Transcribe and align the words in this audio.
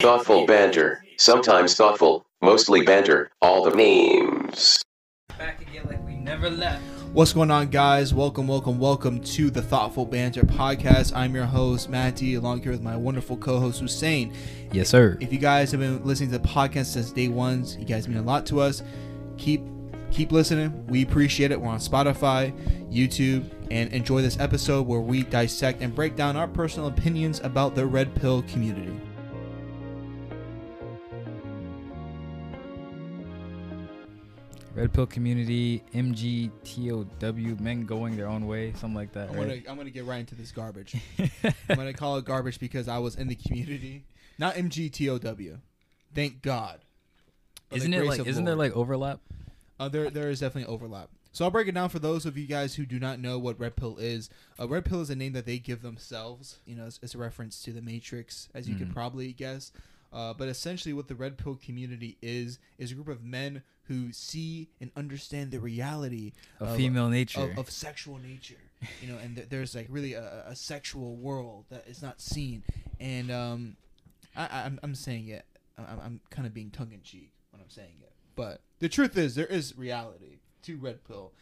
Thoughtful 0.00 0.46
banter. 0.46 1.04
Sometimes 1.16 1.74
thoughtful, 1.74 2.24
mostly 2.40 2.82
banter. 2.82 3.32
All 3.42 3.68
the 3.68 3.74
memes. 3.74 4.80
Back 5.36 5.60
again 5.60 5.86
like 5.88 6.06
we 6.06 6.14
never 6.14 6.48
left. 6.48 6.80
What's 7.12 7.32
going 7.32 7.50
on, 7.50 7.66
guys? 7.70 8.14
Welcome, 8.14 8.46
welcome, 8.46 8.78
welcome 8.78 9.20
to 9.20 9.50
the 9.50 9.60
Thoughtful 9.60 10.06
Banter 10.06 10.42
podcast. 10.42 11.12
I'm 11.16 11.34
your 11.34 11.46
host, 11.46 11.90
Matty, 11.90 12.36
along 12.36 12.62
here 12.62 12.70
with 12.70 12.80
my 12.80 12.94
wonderful 12.94 13.36
co 13.36 13.58
host, 13.58 13.80
Hussein. 13.80 14.32
Yes, 14.70 14.88
sir. 14.88 15.18
If 15.20 15.32
you 15.32 15.40
guys 15.40 15.72
have 15.72 15.80
been 15.80 16.04
listening 16.04 16.30
to 16.30 16.38
the 16.38 16.46
podcast 16.46 16.86
since 16.86 17.10
day 17.10 17.26
one, 17.26 17.64
you 17.76 17.84
guys 17.84 18.06
mean 18.06 18.18
a 18.18 18.22
lot 18.22 18.46
to 18.46 18.60
us. 18.60 18.84
Keep 19.36 19.62
keep 20.12 20.30
listening. 20.30 20.86
We 20.86 21.02
appreciate 21.02 21.50
it. 21.50 21.60
We're 21.60 21.70
on 21.70 21.80
Spotify, 21.80 22.52
YouTube, 22.88 23.50
and 23.72 23.92
enjoy 23.92 24.22
this 24.22 24.38
episode 24.38 24.86
where 24.86 25.00
we 25.00 25.24
dissect 25.24 25.82
and 25.82 25.92
break 25.92 26.14
down 26.14 26.36
our 26.36 26.46
personal 26.46 26.88
opinions 26.88 27.40
about 27.40 27.74
the 27.74 27.84
red 27.84 28.14
pill 28.14 28.42
community. 28.42 28.96
Red 34.78 34.92
Pill 34.92 35.06
Community, 35.06 35.82
MGTOW, 35.92 37.58
men 37.60 37.84
going 37.84 38.16
their 38.16 38.28
own 38.28 38.46
way, 38.46 38.72
something 38.74 38.94
like 38.94 39.12
that. 39.12 39.28
I'm 39.30 39.36
Right? 39.36 39.64
gonna 39.64 39.72
I'm 39.72 39.76
gonna 39.76 39.90
get 39.90 40.04
right 40.04 40.20
into 40.20 40.36
this 40.36 40.52
garbage. 40.52 40.94
I'm 41.68 41.76
gonna 41.76 41.92
call 41.92 42.16
it 42.16 42.24
garbage 42.24 42.60
because 42.60 42.86
I 42.86 42.98
was 42.98 43.16
in 43.16 43.26
the 43.26 43.34
community, 43.34 44.04
not 44.38 44.54
MGTOW. 44.54 45.58
Thank 46.14 46.42
God. 46.42 46.78
Isn't 47.72 47.92
it 47.92 48.04
like? 48.06 48.24
Isn't 48.24 48.44
there 48.44 48.54
like 48.54 48.76
overlap? 48.76 49.18
Uh, 49.80 49.88
there, 49.88 50.10
there 50.10 50.30
is 50.30 50.40
definitely 50.40 50.72
overlap. 50.72 51.08
So 51.32 51.44
I'll 51.44 51.50
break 51.50 51.68
it 51.68 51.72
down 51.74 51.88
for 51.88 51.98
those 51.98 52.24
of 52.26 52.38
you 52.38 52.46
guys 52.46 52.74
who 52.76 52.86
do 52.86 52.98
not 52.98 53.18
know 53.20 53.38
what 53.38 53.58
Red 53.60 53.76
Pill 53.76 53.96
is. 53.98 54.30
Uh, 54.58 54.66
Red 54.66 54.84
Pill 54.84 55.00
is 55.00 55.10
a 55.10 55.14
name 55.16 55.32
that 55.34 55.44
they 55.46 55.58
give 55.58 55.82
themselves. 55.82 56.58
You 56.66 56.74
know, 56.76 56.86
it's, 56.86 56.98
it's 57.02 57.14
a 57.14 57.18
reference 57.18 57.62
to 57.62 57.72
the 57.72 57.82
Matrix, 57.82 58.48
as 58.54 58.68
you 58.68 58.74
could 58.76 58.88
Mhm. 58.90 58.94
probably 58.94 59.32
guess. 59.32 59.70
Uh, 60.12 60.32
but 60.34 60.48
essentially, 60.48 60.92
what 60.94 61.08
the 61.08 61.14
Red 61.14 61.36
Pill 61.38 61.56
community 61.56 62.16
is 62.22 62.58
is 62.78 62.92
a 62.92 62.94
group 62.94 63.08
of 63.08 63.22
men 63.22 63.62
who 63.84 64.12
see 64.12 64.68
and 64.80 64.90
understand 64.96 65.50
the 65.50 65.60
reality 65.60 66.32
Of 66.60 66.68
Of- 66.70 66.76
female 66.76 67.08
nature. 67.08 67.40
of, 67.42 67.58
of 67.58 67.70
sexual 67.70 68.18
nature. 68.18 68.56
You 69.02 69.08
know, 69.12 69.18
and 69.18 69.34
th- 69.36 69.48
there's 69.48 69.74
like 69.74 69.86
really 69.90 70.12
a, 70.14 70.44
a 70.46 70.54
sexual 70.56 71.16
world 71.16 71.64
that 71.70 71.86
is 71.88 72.00
not 72.02 72.20
seen. 72.20 72.62
And 73.00 73.30
um, 73.30 73.76
I, 74.36 74.44
I- 74.46 74.62
I'm, 74.66 74.78
I'm 74.82 74.94
saying 74.94 75.28
it. 75.28 75.44
I'm, 75.76 76.00
I'm 76.04 76.20
kind 76.30 76.46
of 76.46 76.54
being 76.54 76.70
tongue 76.70 76.92
in 76.92 77.02
cheek 77.02 77.32
when 77.50 77.60
I'm 77.62 77.70
saying 77.70 77.96
it. 78.02 78.12
But 78.36 78.60
the 78.78 78.88
truth 78.88 79.16
is, 79.18 79.34
there 79.34 79.46
is 79.46 79.76
reality 79.76 80.38
to 80.62 80.76
red 80.76 81.02
pill, 81.04 81.32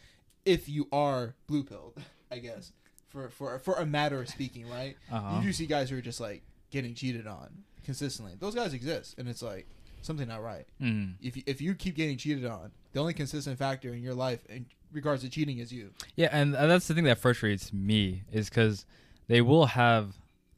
if 0.45 0.67
you 0.69 0.87
are 0.91 1.35
blue 1.47 1.63
pill, 1.63 1.93
I 2.31 2.39
guess. 2.39 2.71
For 3.09 3.29
for 3.29 3.57
for 3.59 3.75
a 3.75 3.85
matter 3.85 4.19
of 4.21 4.27
speaking, 4.29 4.67
right? 4.69 4.95
Uh-huh. 5.11 5.37
You 5.37 5.43
do 5.47 5.53
see 5.53 5.65
guys 5.65 5.89
who 5.89 5.97
are 5.97 6.01
just 6.01 6.19
like 6.19 6.43
getting 6.71 6.93
cheated 6.93 7.25
on 7.27 7.63
consistently. 7.87 8.33
Those 8.39 8.53
guys 8.53 8.73
exist, 8.73 9.15
and 9.17 9.27
it's 9.27 9.41
like 9.41 9.65
something 10.03 10.27
not 10.27 10.43
right. 10.43 10.65
Mm. 10.79 11.13
If 11.21 11.37
you, 11.37 11.43
if 11.47 11.59
you 11.61 11.73
keep 11.73 11.95
getting 11.95 12.17
cheated 12.17 12.45
on, 12.45 12.71
the 12.93 12.99
only 12.99 13.13
consistent 13.13 13.57
factor 13.57 13.93
in 13.93 14.03
your 14.03 14.13
life 14.13 14.45
in 14.49 14.65
regards 14.91 15.23
to 15.23 15.29
cheating 15.29 15.57
is 15.59 15.71
you. 15.71 15.89
Yeah, 16.15 16.29
and 16.31 16.53
that's 16.53 16.87
the 16.87 16.93
thing 16.93 17.05
that 17.05 17.17
frustrates 17.17 17.73
me 17.73 18.23
is 18.31 18.49
because 18.49 18.85
they 19.27 19.41
will 19.41 19.67
have 19.67 20.15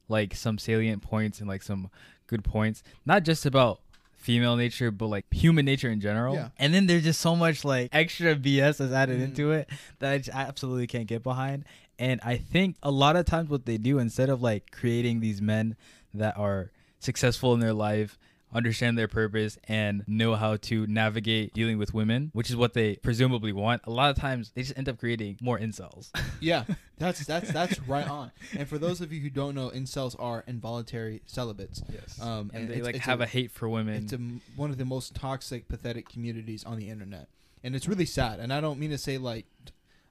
like 0.09 0.35
some 0.35 0.57
salient 0.57 1.03
points 1.03 1.39
and 1.39 1.47
like 1.47 1.61
some 1.63 1.89
good 2.27 2.43
points, 2.43 2.83
not 3.05 3.23
just 3.23 3.45
about 3.45 3.79
female 4.17 4.55
nature, 4.57 4.91
but 4.91 5.05
like 5.07 5.31
human 5.31 5.65
nature 5.65 5.89
in 5.89 6.01
general. 6.01 6.33
Yeah. 6.35 6.49
And 6.57 6.73
then 6.73 6.87
there's 6.87 7.03
just 7.03 7.21
so 7.21 7.35
much 7.35 7.63
like 7.63 7.89
extra 7.93 8.35
BS 8.35 8.77
that's 8.77 8.91
added 8.91 9.19
Mhm. 9.19 9.23
into 9.25 9.51
it 9.51 9.69
that 9.99 10.11
I 10.13 10.17
just 10.17 10.35
absolutely 10.35 10.87
can't 10.87 11.07
get 11.07 11.23
behind. 11.23 11.63
And 11.97 12.19
I 12.23 12.37
think 12.37 12.75
a 12.83 12.91
lot 12.91 13.15
of 13.15 13.25
times 13.25 13.49
what 13.49 13.65
they 13.65 13.77
do 13.77 13.97
instead 13.99 14.29
of 14.29 14.41
like 14.41 14.71
creating 14.71 15.19
these 15.21 15.41
men 15.41 15.75
that 16.13 16.37
are 16.37 16.71
successful 16.99 17.53
in 17.53 17.59
their 17.59 17.73
life 17.73 18.17
understand 18.51 18.97
their 18.97 19.07
purpose 19.07 19.59
and 19.67 20.03
know 20.07 20.33
how 20.33 20.55
to 20.57 20.87
navigate 20.87 21.53
dealing 21.53 21.77
with 21.77 21.93
women, 21.93 22.31
which 22.33 22.49
is 22.49 22.55
what 22.55 22.73
they 22.73 22.95
presumably 22.95 23.51
want. 23.53 23.79
A 23.85 23.91
lot 23.91 24.09
of 24.09 24.15
times 24.17 24.51
they 24.55 24.63
just 24.63 24.75
end 24.75 24.89
up 24.89 24.97
creating 24.97 25.37
more 25.41 25.59
incels. 25.59 26.09
Yeah, 26.41 26.63
that's 26.97 27.25
that's 27.25 27.51
that's 27.51 27.79
right 27.81 28.09
on. 28.09 28.31
And 28.57 28.65
for 28.67 28.77
those 28.77 29.01
of 29.01 29.11
you 29.13 29.19
who 29.19 29.29
don't 29.29 29.53
know, 29.55 29.69
incels 29.69 30.15
are 30.19 30.43
involuntary 30.47 31.21
celibates. 31.27 31.83
Yes. 31.93 32.19
Um, 32.21 32.49
and, 32.53 32.61
and 32.63 32.69
they 32.69 32.73
it's- 32.75 32.85
like 32.85 32.95
it's 32.95 33.05
have 33.05 33.19
a- 33.19 33.25
a, 33.25 33.27
hate 33.27 33.51
for 33.51 33.67
women. 33.69 34.03
It's 34.05 34.13
a, 34.13 34.19
one 34.55 34.69
of 34.71 34.77
the 34.79 34.85
most 34.85 35.13
toxic, 35.15 35.67
pathetic 35.67 36.07
communities 36.09 36.63
on 36.63 36.77
the 36.79 36.89
internet, 36.89 37.27
and 37.63 37.75
it's 37.75 37.87
really 37.89 38.05
sad. 38.05 38.39
And 38.39 38.51
I 38.53 38.61
don't 38.61 38.79
mean 38.79 38.89
to 38.91 38.97
say 38.97 39.17
like, 39.19 39.45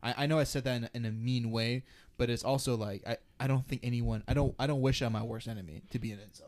I, 0.03 0.15
I 0.19 0.27
know 0.27 0.39
I 0.39 0.45
said 0.45 0.65
that 0.65 0.77
in, 0.77 0.85
a- 0.85 0.91
in 0.95 1.05
a 1.07 1.11
mean 1.11 1.51
way, 1.51 1.83
but 2.19 2.29
it's 2.31 2.45
also 2.45 2.77
like 2.77 3.03
I, 3.09 3.17
I 3.41 3.47
don't 3.49 3.67
think 3.67 3.81
anyone 3.83 4.23
I 4.29 4.35
don't 4.35 4.55
I 4.61 4.67
don't 4.69 4.81
wish 4.83 5.01
I'm 5.03 5.13
my 5.15 5.23
worst 5.25 5.49
enemy 5.49 5.83
to 5.91 5.99
be 5.99 6.13
an 6.13 6.19
incel. 6.19 6.43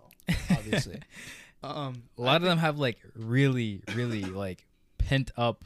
Obviously, 0.50 1.00
um, 1.62 2.02
a 2.18 2.22
lot 2.22 2.36
of 2.36 2.42
them 2.42 2.58
have 2.58 2.78
like 2.78 2.98
really, 3.14 3.82
really 3.94 4.24
like 4.24 4.66
pent 4.98 5.30
up, 5.36 5.64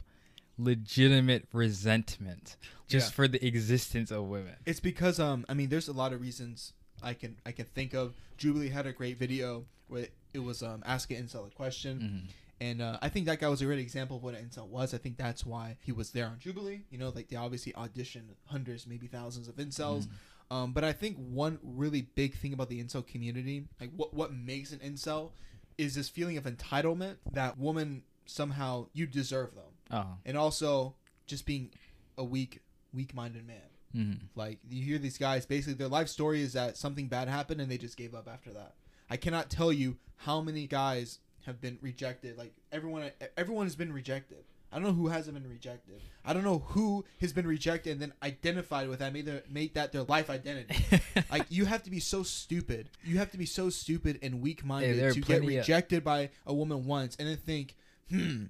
legitimate 0.58 1.46
resentment 1.52 2.56
just 2.88 3.08
Yeah. 3.10 3.14
for 3.14 3.28
the 3.28 3.44
existence 3.46 4.10
of 4.10 4.24
women. 4.24 4.56
It's 4.66 4.80
because 4.80 5.18
um 5.20 5.44
I 5.48 5.54
mean 5.54 5.68
there's 5.68 5.88
a 5.88 5.92
lot 5.92 6.12
of 6.12 6.20
reasons 6.20 6.72
I 7.02 7.14
can 7.14 7.36
I 7.44 7.52
can 7.52 7.66
think 7.66 7.94
of. 7.94 8.14
Jubilee 8.36 8.68
had 8.70 8.86
a 8.86 8.92
great 8.92 9.18
video 9.18 9.64
where 9.88 10.08
it 10.32 10.38
was 10.40 10.62
um 10.62 10.82
ask 10.86 11.10
an 11.10 11.16
incel 11.26 11.46
a 11.46 11.50
question. 11.50 11.98
Mhm. 12.00 12.32
And 12.60 12.80
uh, 12.80 12.98
I 13.02 13.08
think 13.08 13.26
that 13.26 13.40
guy 13.40 13.48
was 13.48 13.60
a 13.62 13.64
great 13.64 13.80
example 13.80 14.16
of 14.16 14.22
what 14.22 14.34
an 14.34 14.48
incel 14.48 14.68
was. 14.68 14.94
I 14.94 14.98
think 14.98 15.16
that's 15.16 15.44
why 15.44 15.76
he 15.82 15.90
was 15.90 16.12
there 16.12 16.26
on 16.26 16.38
Jubilee. 16.38 16.82
You 16.88 16.98
know, 16.98 17.08
like 17.14 17.28
they 17.28 17.36
obviously 17.36 17.72
auditioned 17.72 18.28
hundreds, 18.46 18.86
maybe 18.86 19.08
thousands 19.08 19.48
of 19.48 19.56
incels. 19.56 20.06
Um, 20.54 20.72
but 20.72 20.84
I 20.84 20.92
think 20.92 21.16
one 21.16 21.58
really 21.62 22.02
big 22.02 22.34
thing 22.36 22.52
about 22.52 22.68
the 22.68 22.82
incel 22.82 23.04
community, 23.06 23.64
like 23.80 23.90
what 23.96 24.14
what 24.14 24.32
makes 24.32 24.72
an 24.72 24.78
incel, 24.78 25.30
is 25.78 25.94
this 25.96 26.08
feeling 26.08 26.36
of 26.36 26.44
entitlement 26.44 27.16
that 27.32 27.58
woman 27.58 28.04
somehow 28.26 28.86
you 28.92 29.06
deserve 29.06 29.50
them, 29.54 29.64
Oh. 29.90 30.18
and 30.24 30.36
also 30.38 30.94
just 31.26 31.44
being 31.44 31.70
a 32.16 32.24
weak 32.24 32.60
weak 32.92 33.14
minded 33.14 33.44
man. 33.46 33.68
Mhm. 33.94 34.20
Like 34.36 34.60
you 34.68 34.82
hear 34.84 34.98
these 34.98 35.18
guys, 35.18 35.44
basically 35.44 35.74
their 35.74 35.88
life 35.88 36.08
story 36.08 36.40
is 36.40 36.52
that 36.52 36.76
something 36.76 37.08
bad 37.08 37.26
happened 37.28 37.60
and 37.60 37.68
they 37.70 37.78
just 37.78 37.96
gave 37.96 38.14
up 38.14 38.28
after 38.28 38.52
that. 38.52 38.74
I 39.10 39.16
cannot 39.16 39.50
tell 39.50 39.72
you 39.72 39.98
how 40.18 40.40
many 40.40 40.66
guys 40.68 41.18
have 41.46 41.60
been 41.60 41.78
rejected. 41.82 42.38
Like 42.38 42.54
everyone, 42.70 43.10
everyone 43.36 43.66
has 43.66 43.76
been 43.76 43.92
rejected. 43.92 44.44
I 44.74 44.78
don't 44.78 44.88
know 44.88 44.92
who 44.92 45.06
hasn't 45.06 45.40
been 45.40 45.48
rejected. 45.48 46.00
I 46.24 46.32
don't 46.32 46.42
know 46.42 46.58
who 46.58 47.04
has 47.20 47.32
been 47.32 47.46
rejected 47.46 47.92
and 47.92 48.02
then 48.02 48.12
identified 48.22 48.88
with 48.88 48.98
that, 48.98 49.12
made 49.12 49.24
their 49.24 49.42
made 49.48 49.74
that 49.74 49.92
their 49.92 50.02
life 50.02 50.28
identity. 50.28 50.76
like 51.30 51.46
you 51.48 51.64
have 51.64 51.84
to 51.84 51.90
be 51.90 52.00
so 52.00 52.24
stupid. 52.24 52.90
You 53.04 53.18
have 53.18 53.30
to 53.30 53.38
be 53.38 53.46
so 53.46 53.70
stupid 53.70 54.18
and 54.20 54.40
weak 54.42 54.64
minded 54.64 55.14
to 55.14 55.20
get 55.20 55.26
plenty 55.26 55.56
of- 55.56 55.62
rejected 55.62 56.02
by 56.02 56.30
a 56.44 56.52
woman 56.52 56.86
once 56.86 57.14
and 57.20 57.28
then 57.28 57.36
think, 57.36 57.76
hmm, 58.10 58.44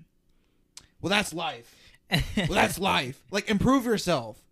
well 1.03 1.11
that's 1.11 1.35
life 1.35 1.77
well, 2.11 2.47
that's 2.51 2.79
life. 2.95 3.23
Like, 3.31 3.49
improve 3.49 3.85
yourself. 3.85 4.43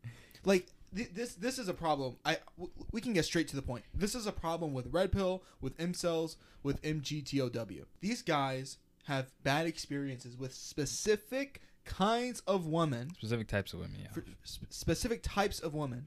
Like, 0.44 0.66
th- 0.94 1.10
this 1.15 1.34
this 1.34 1.59
is 1.59 1.69
a 1.69 1.75
problem. 1.75 2.16
I 2.25 2.39
w- 2.59 2.72
we 2.93 3.00
can 3.00 3.12
get 3.12 3.25
straight 3.25 3.49
to 3.49 3.56
the 3.56 3.62
point. 3.62 3.84
This 3.94 4.15
is 4.15 4.27
a 4.27 4.33
problem 4.33 4.72
with 4.72 4.93
red 4.93 5.12
pill, 5.12 5.43
with 5.60 5.77
incels, 5.78 6.37
with 6.62 6.83
MGTOW. 6.83 7.84
These 8.00 8.22
guys 8.22 8.78
have 9.07 9.31
bad 9.43 9.67
experiences 9.67 10.37
with 10.37 10.55
specific 10.55 11.61
kinds 11.85 12.41
of 12.47 12.67
women, 12.67 13.11
Specific 13.15 13.49
types 13.49 13.73
of 13.73 13.81
women, 13.81 13.97
yeah. 14.03 14.23
sp- 14.47 14.71
specific 14.71 15.21
types 15.23 15.59
of 15.61 15.75
women, 15.75 16.07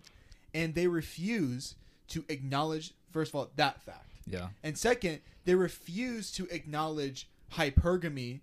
and 0.54 0.74
they 0.76 0.88
refuse 0.88 1.76
to 2.10 2.24
acknowledge 2.30 2.94
first 3.12 3.32
of 3.32 3.36
all 3.36 3.50
that 3.58 3.82
fact. 3.82 4.10
yeah. 4.28 4.48
And 4.64 4.78
second, 4.78 5.20
they 5.46 5.56
refuse 5.56 6.32
to 6.34 6.48
acknowledge 6.50 7.28
hypergamy 7.54 8.40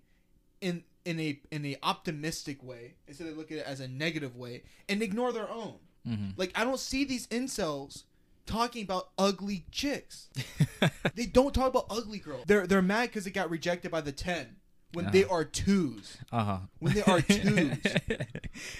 in 0.61 0.83
in 1.05 1.19
a 1.19 1.39
in 1.51 1.65
a 1.65 1.75
optimistic 1.83 2.63
way 2.63 2.93
instead 3.07 3.27
they 3.27 3.31
look 3.33 3.51
at 3.51 3.57
it 3.57 3.65
as 3.65 3.79
a 3.81 3.87
negative 3.87 4.35
way 4.37 4.63
and 4.87 5.01
ignore 5.01 5.31
their 5.33 5.49
own. 5.49 5.75
hmm 6.07 6.29
Like 6.37 6.51
I 6.55 6.63
don't 6.63 6.79
see 6.79 7.03
these 7.03 7.27
incels 7.27 8.03
talking 8.45 8.83
about 8.83 9.09
ugly 9.17 9.65
chicks. 9.71 10.29
they 11.15 11.25
don't 11.25 11.53
talk 11.53 11.69
about 11.69 11.85
ugly 11.89 12.19
girls. 12.19 12.43
They're 12.47 12.67
they're 12.67 12.81
mad 12.81 13.09
because 13.09 13.27
it 13.27 13.31
got 13.31 13.49
rejected 13.49 13.91
by 13.91 14.01
the 14.01 14.11
ten 14.11 14.57
when 14.93 15.11
they 15.11 15.23
are 15.23 15.43
twos. 15.43 16.17
Uh 16.31 16.43
huh. 16.43 16.57
When 16.79 16.93
they 16.93 17.03
are 17.03 17.21
twos. 17.21 17.77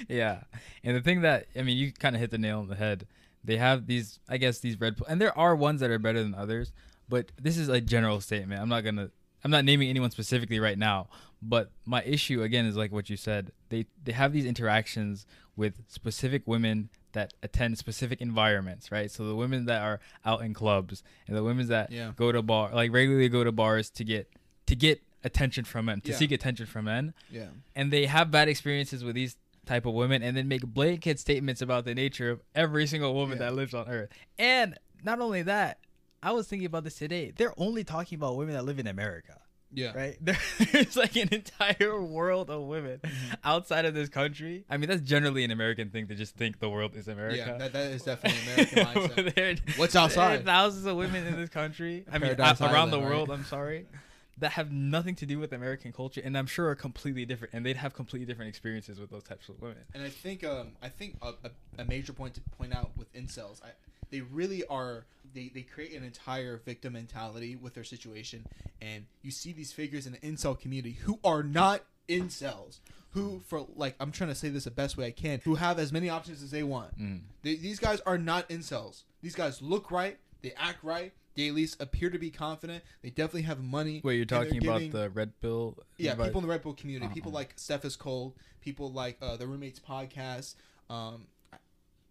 yeah, 0.08 0.42
and 0.84 0.96
the 0.96 1.02
thing 1.02 1.22
that 1.22 1.48
I 1.58 1.64
mean, 1.64 1.78
you 1.78 1.92
kind 1.92 2.16
of 2.16 2.22
hit 2.22 2.32
the 2.32 2.38
nail 2.38 2.60
on 2.60 2.68
the 2.68 2.76
head. 2.76 3.08
They 3.46 3.58
have 3.58 3.88
these, 3.88 4.20
I 4.30 4.38
guess, 4.38 4.60
these 4.60 4.80
red, 4.80 4.96
and 5.08 5.20
there 5.20 5.38
are 5.38 5.54
ones 5.54 5.82
that 5.82 5.90
are 5.90 6.00
better 6.00 6.24
than 6.24 6.34
others. 6.34 6.72
But 7.10 7.32
this 7.40 7.58
is 7.58 7.68
a 7.68 7.82
general 7.82 8.22
statement. 8.22 8.62
I'm 8.62 8.70
not 8.70 8.86
gonna, 8.86 9.10
I'm 9.44 9.52
not 9.52 9.66
naming 9.66 9.90
anyone 9.90 10.12
specifically 10.12 10.60
right 10.60 10.78
now. 10.78 11.10
But 11.42 11.72
my 11.86 12.02
issue 12.04 12.42
again 12.42 12.66
is 12.66 12.78
like 12.78 12.94
what 12.94 13.10
you 13.10 13.18
said. 13.18 13.52
They 13.70 13.88
they 14.02 14.14
have 14.14 14.32
these 14.32 14.46
interactions 14.46 15.26
with 15.56 15.84
specific 15.90 16.44
women 16.46 16.90
that 17.14 17.34
attend 17.42 17.78
specific 17.78 18.22
environments, 18.22 18.92
right? 18.92 19.10
So 19.10 19.26
the 19.26 19.36
women 19.36 19.66
that 19.66 19.82
are 19.82 20.00
out 20.26 20.42
in 20.42 20.54
clubs 20.54 21.04
and 21.28 21.36
the 21.38 21.44
women 21.44 21.68
that 21.70 21.92
Yeah. 21.92 22.12
go 22.16 22.32
to 22.32 22.42
bar, 22.42 22.72
like 22.74 22.92
regularly 22.92 23.30
go 23.30 23.44
to 23.44 23.52
bars 23.52 23.90
to 23.92 24.04
get 24.04 24.30
to 24.66 24.76
get 24.76 25.02
attention 25.24 25.64
from 25.66 25.86
men, 25.86 26.02
to 26.02 26.12
Yeah. 26.12 26.18
seek 26.18 26.32
attention 26.32 26.66
from 26.66 26.86
men 26.86 27.14
Yeah. 27.30 27.48
and 27.76 27.92
they 27.92 28.06
have 28.06 28.32
bad 28.32 28.48
experiences 28.50 29.04
with 29.04 29.16
these 29.16 29.38
type 29.66 29.86
of 29.86 29.94
women 29.94 30.22
and 30.24 30.36
then 30.36 30.48
make 30.48 30.62
blanket 30.66 31.20
statements 31.20 31.62
about 31.62 31.86
the 31.86 31.96
nature 31.96 32.30
of 32.32 32.42
every 32.56 32.86
single 32.88 33.14
woman 33.14 33.38
Yeah. 33.38 33.46
that 33.46 33.56
lives 33.56 33.74
on 33.74 33.88
earth 33.88 34.10
and 34.38 34.78
not 35.04 35.20
only 35.20 35.42
that 35.44 35.80
I 36.22 36.32
was 36.32 36.48
thinking 36.48 36.66
about 36.66 36.86
this 36.86 36.96
today. 36.96 37.32
They're 37.36 37.54
only 37.60 37.84
talking 37.84 38.16
about 38.16 38.38
women 38.38 38.54
that 38.56 38.64
live 38.64 38.80
in 38.80 38.88
America, 38.88 39.42
Yeah. 39.74 39.94
right? 39.96 40.18
There's 40.72 40.96
like 40.96 41.16
an 41.16 41.30
entire 41.32 42.02
world 42.02 42.50
of 42.50 42.64
women 42.64 43.00
Mm-hmm. 43.04 43.34
outside 43.44 43.86
of 43.86 43.94
this 43.94 44.10
country. 44.10 44.66
I 44.70 44.78
mean, 44.78 44.90
that's 44.90 45.02
generally 45.02 45.44
an 45.44 45.52
American 45.52 45.90
thing 45.90 46.08
to 46.08 46.16
just 46.16 46.36
think 46.36 46.60
the 46.60 46.70
world 46.70 46.96
is 46.96 47.08
America. 47.08 47.38
Yeah, 47.38 47.58
that, 47.58 47.74
that 47.74 47.92
is 47.92 48.04
definitely 48.06 48.40
American 48.54 48.86
mindset. 48.86 49.78
What's 49.78 49.94
there 49.94 50.02
are 50.02 50.06
outside? 50.06 50.46
thousands 50.46 50.86
of 50.86 50.96
women 50.98 51.26
in 51.28 51.36
this 51.36 51.50
country. 51.50 52.06
I 52.12 52.18
mean, 52.20 52.36
around 52.40 52.92
the 52.92 53.00
world. 53.00 53.30
right? 53.30 53.38
I'm 53.40 53.46
sorry. 53.46 53.86
That 54.40 54.54
have 54.54 54.72
nothing 54.72 55.14
to 55.16 55.26
do 55.28 55.38
with 55.38 55.54
American 55.54 55.94
culture, 55.94 56.20
and 56.24 56.36
I'm 56.38 56.48
sure 56.48 56.68
are 56.70 56.76
completely 56.76 57.24
different, 57.24 57.54
and 57.54 57.64
they'd 57.66 57.78
have 57.78 57.94
completely 57.94 58.26
different 58.26 58.50
experiences 58.50 59.00
with 59.00 59.12
those 59.12 59.24
types 59.24 59.48
of 59.48 59.62
women. 59.62 59.78
And 59.94 60.02
I 60.04 60.10
think 60.10 60.44
um 60.44 60.72
I 60.82 60.90
think 60.90 61.18
a, 61.22 61.34
a, 61.44 61.52
a 61.84 61.86
major 61.86 62.14
point 62.14 62.34
to 62.34 62.42
point 62.58 62.74
out 62.76 62.92
with 62.98 63.14
incels, 63.14 63.62
I 63.64 63.68
they 64.14 64.22
really 64.22 64.64
are 64.68 65.06
they, 65.34 65.50
they 65.54 65.64
create 65.64 65.94
an 65.94 66.04
entire 66.04 66.62
victim 66.64 66.94
mentality 66.94 67.56
with 67.56 67.74
their 67.74 67.84
situation 67.84 68.46
and 68.82 69.06
you 69.24 69.32
see 69.32 69.52
these 69.52 69.74
figures 69.74 70.06
in 70.06 70.14
the 70.14 70.20
incel 70.20 70.58
community 70.58 70.92
who 71.04 71.20
are 71.24 71.42
not 71.44 71.82
incels 72.08 72.80
who 73.12 73.42
for 73.48 73.66
like 73.76 73.96
I'm 74.00 74.12
trying 74.12 74.30
to 74.30 74.36
say 74.36 74.50
this 74.50 74.64
the 74.66 74.72
best 74.72 74.98
way 74.98 75.06
I 75.08 75.12
can 75.12 75.40
who 75.44 75.56
have 75.56 75.80
as 75.80 75.92
many 75.92 76.10
options 76.10 76.42
as 76.44 76.52
they 76.52 76.64
want. 76.64 77.00
Mm. 77.00 77.22
They, 77.44 77.56
these 77.56 77.80
guys 77.80 78.00
are 78.06 78.18
not 78.18 78.50
incels. 78.50 79.04
These 79.22 79.36
guys 79.36 79.62
look 79.62 79.92
right, 79.92 80.18
they 80.42 80.54
act 80.58 80.84
right, 80.84 81.14
they 81.36 81.48
at 81.48 81.54
least 81.54 81.82
appear 81.82 82.10
to 82.10 82.18
be 82.20 82.30
confident. 82.32 82.84
They 83.04 83.10
definitely 83.10 83.44
have 83.44 83.64
money. 83.64 84.02
Wait, 84.04 84.16
you're 84.18 84.26
talking 84.26 84.60
giving- 84.60 84.90
about 84.90 84.92
the 84.92 85.10
red 85.12 85.32
pill? 85.42 85.78
yeah, 85.98 86.16
people 86.16 86.42
in 86.42 86.48
the 86.48 86.52
Red 86.52 86.64
Pill 86.64 86.74
community, 86.74 87.12
people 87.14 87.30
Uh-huh. 87.30 87.38
like 87.40 87.54
Steph 87.56 87.86
is 87.86 87.96
cold, 87.96 88.34
people 88.62 88.92
like 88.92 89.18
uh, 89.22 89.38
the 89.38 89.46
roommates 89.48 89.80
podcast, 89.80 90.56
um, 90.90 91.28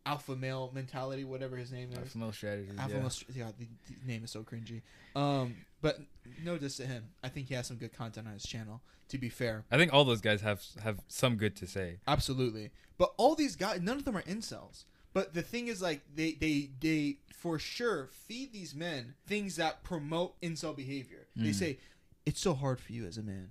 Alpha 0.04 0.34
Male 0.34 0.70
Mentality, 0.74 1.24
whatever 1.24 1.56
his 1.56 1.70
name 1.72 1.90
is. 1.92 1.98
Alpha 1.98 2.18
male 2.18 2.32
strategies. 2.32 2.78
Alpha 2.78 2.94
yeah. 2.94 3.00
Male, 3.00 3.10
yeah, 3.34 3.50
the, 3.58 3.66
the 3.88 4.06
name 4.12 4.24
is 4.24 4.30
so 4.30 4.42
cringy. 4.42 4.82
Um, 5.14 5.54
but 5.80 5.98
no 6.42 6.58
diss 6.58 6.76
to 6.78 6.86
him. 6.86 7.04
I 7.22 7.28
think 7.28 7.48
he 7.48 7.54
has 7.54 7.66
some 7.66 7.76
good 7.76 7.92
content 7.92 8.26
on 8.26 8.32
his 8.34 8.44
channel. 8.44 8.80
To 9.08 9.18
be 9.18 9.28
fair, 9.28 9.64
I 9.70 9.76
think 9.76 9.92
all 9.92 10.04
those 10.04 10.20
guys 10.22 10.40
have 10.40 10.62
have 10.82 11.00
some 11.08 11.36
good 11.36 11.54
to 11.56 11.66
say. 11.66 11.98
absolutely. 12.08 12.70
But 12.98 13.12
all 13.18 13.34
these 13.34 13.56
guys, 13.56 13.80
none 13.80 13.96
of 13.98 14.04
them 14.04 14.16
are 14.16 14.22
incels. 14.22 14.84
But 15.12 15.34
the 15.34 15.42
thing 15.42 15.68
is, 15.68 15.82
like, 15.82 16.00
they 16.14 16.32
they 16.32 16.70
they 16.80 17.18
for 17.34 17.58
sure 17.58 18.08
feed 18.12 18.52
these 18.54 18.74
men 18.74 19.14
things 19.26 19.56
that 19.56 19.82
promote 19.84 20.40
incel 20.40 20.74
behavior. 20.74 21.26
They 21.36 21.50
Mm. 21.50 21.54
say 21.54 21.78
it's 22.24 22.40
so 22.40 22.54
hard 22.54 22.80
for 22.80 22.92
you 22.92 23.04
as 23.06 23.18
a 23.18 23.22
man. 23.22 23.50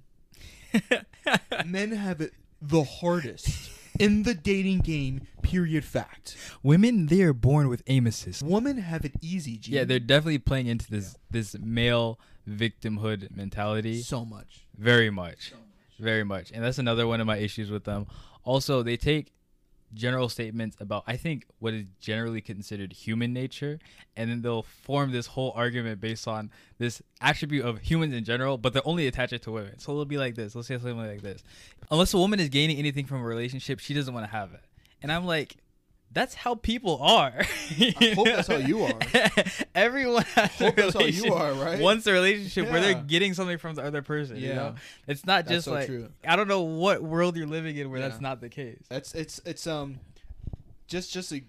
men 1.65 1.91
have 1.91 2.21
it 2.21 2.33
the 2.61 2.83
hardest 2.83 3.69
in 3.99 4.23
the 4.23 4.33
dating 4.33 4.79
game. 4.79 5.27
Period. 5.51 5.83
Fact. 5.83 6.35
Women, 6.63 7.07
they 7.07 7.21
are 7.21 7.33
born 7.33 7.67
with 7.67 7.83
aim 7.87 8.07
assist. 8.07 8.41
Women 8.41 8.77
have 8.77 9.05
it 9.05 9.13
easy. 9.21 9.57
G. 9.57 9.73
Yeah, 9.73 9.83
they're 9.83 9.99
definitely 9.99 10.39
playing 10.39 10.67
into 10.67 10.89
this 10.89 11.15
this 11.29 11.57
male 11.59 12.19
victimhood 12.49 13.35
mentality 13.35 14.01
so 14.01 14.25
much. 14.25 14.65
very 14.77 15.09
much, 15.09 15.53
very 15.99 16.23
much, 16.23 16.51
and 16.51 16.63
that's 16.63 16.79
another 16.79 17.07
one 17.07 17.21
of 17.21 17.27
my 17.27 17.37
issues 17.37 17.69
with 17.69 17.83
them. 17.83 18.07
Also, 18.43 18.81
they 18.81 18.97
take 18.97 19.33
general 19.93 20.29
statements 20.29 20.77
about 20.79 21.03
I 21.05 21.17
think 21.17 21.45
what 21.59 21.73
is 21.73 21.85
generally 21.99 22.41
considered 22.41 22.93
human 22.93 23.33
nature, 23.33 23.79
and 24.15 24.29
then 24.29 24.41
they'll 24.41 24.63
form 24.63 25.11
this 25.11 25.27
whole 25.27 25.51
argument 25.55 25.99
based 25.99 26.27
on 26.27 26.49
this 26.77 27.01
attribute 27.19 27.65
of 27.65 27.79
humans 27.79 28.13
in 28.13 28.23
general, 28.23 28.57
but 28.57 28.73
they'll 28.73 28.83
only 28.85 29.07
attach 29.07 29.33
it 29.33 29.41
to 29.43 29.51
women. 29.51 29.79
So 29.79 29.91
it'll 29.91 30.05
be 30.05 30.17
like 30.17 30.35
this. 30.35 30.55
Let's 30.55 30.67
say 30.67 30.75
something 30.75 30.97
like 30.97 31.21
this: 31.21 31.43
unless 31.89 32.13
a 32.13 32.17
woman 32.17 32.39
is 32.39 32.49
gaining 32.49 32.77
anything 32.77 33.05
from 33.05 33.21
a 33.21 33.25
relationship, 33.25 33.79
she 33.79 33.93
doesn't 33.93 34.13
want 34.13 34.25
to 34.25 34.31
have 34.31 34.53
it. 34.53 34.61
And 35.01 35.11
I'm 35.11 35.25
like. 35.25 35.57
That's 36.13 36.33
how 36.33 36.55
people 36.55 36.97
are. 37.01 37.31
I 37.79 38.13
hope 38.17 38.25
that's 38.25 38.49
how 38.49 38.57
you 38.57 38.83
are. 38.83 38.99
Everyone 39.73 40.23
has 40.35 40.51
Hope 40.59 40.77
a 40.77 40.81
that's 40.81 40.93
how 40.93 41.05
you 41.05 41.33
are, 41.33 41.53
right? 41.53 41.79
Wants 41.79 42.05
a 42.05 42.11
relationship 42.11 42.69
where 42.69 42.81
they're 42.81 43.01
getting 43.01 43.33
something 43.33 43.57
from 43.57 43.75
the 43.75 43.83
other 43.85 44.01
person. 44.01 44.35
You 44.35 44.53
know, 44.53 44.75
it's 45.07 45.25
not 45.25 45.45
That's 45.45 45.55
just 45.55 45.65
so 45.67 45.71
like 45.71 45.85
true. 45.85 46.09
I 46.27 46.35
don't 46.35 46.49
know 46.49 46.63
what 46.63 47.01
world 47.01 47.37
you're 47.37 47.47
living 47.47 47.77
in 47.77 47.89
where 47.89 48.01
Yeah. 48.01 48.09
that's 48.09 48.19
not 48.19 48.41
the 48.41 48.49
case. 48.49 48.83
That's 48.89 49.15
it's 49.15 49.39
it's 49.45 49.65
um, 49.67 50.01
just 50.87 51.13
just 51.13 51.31
a 51.31 51.43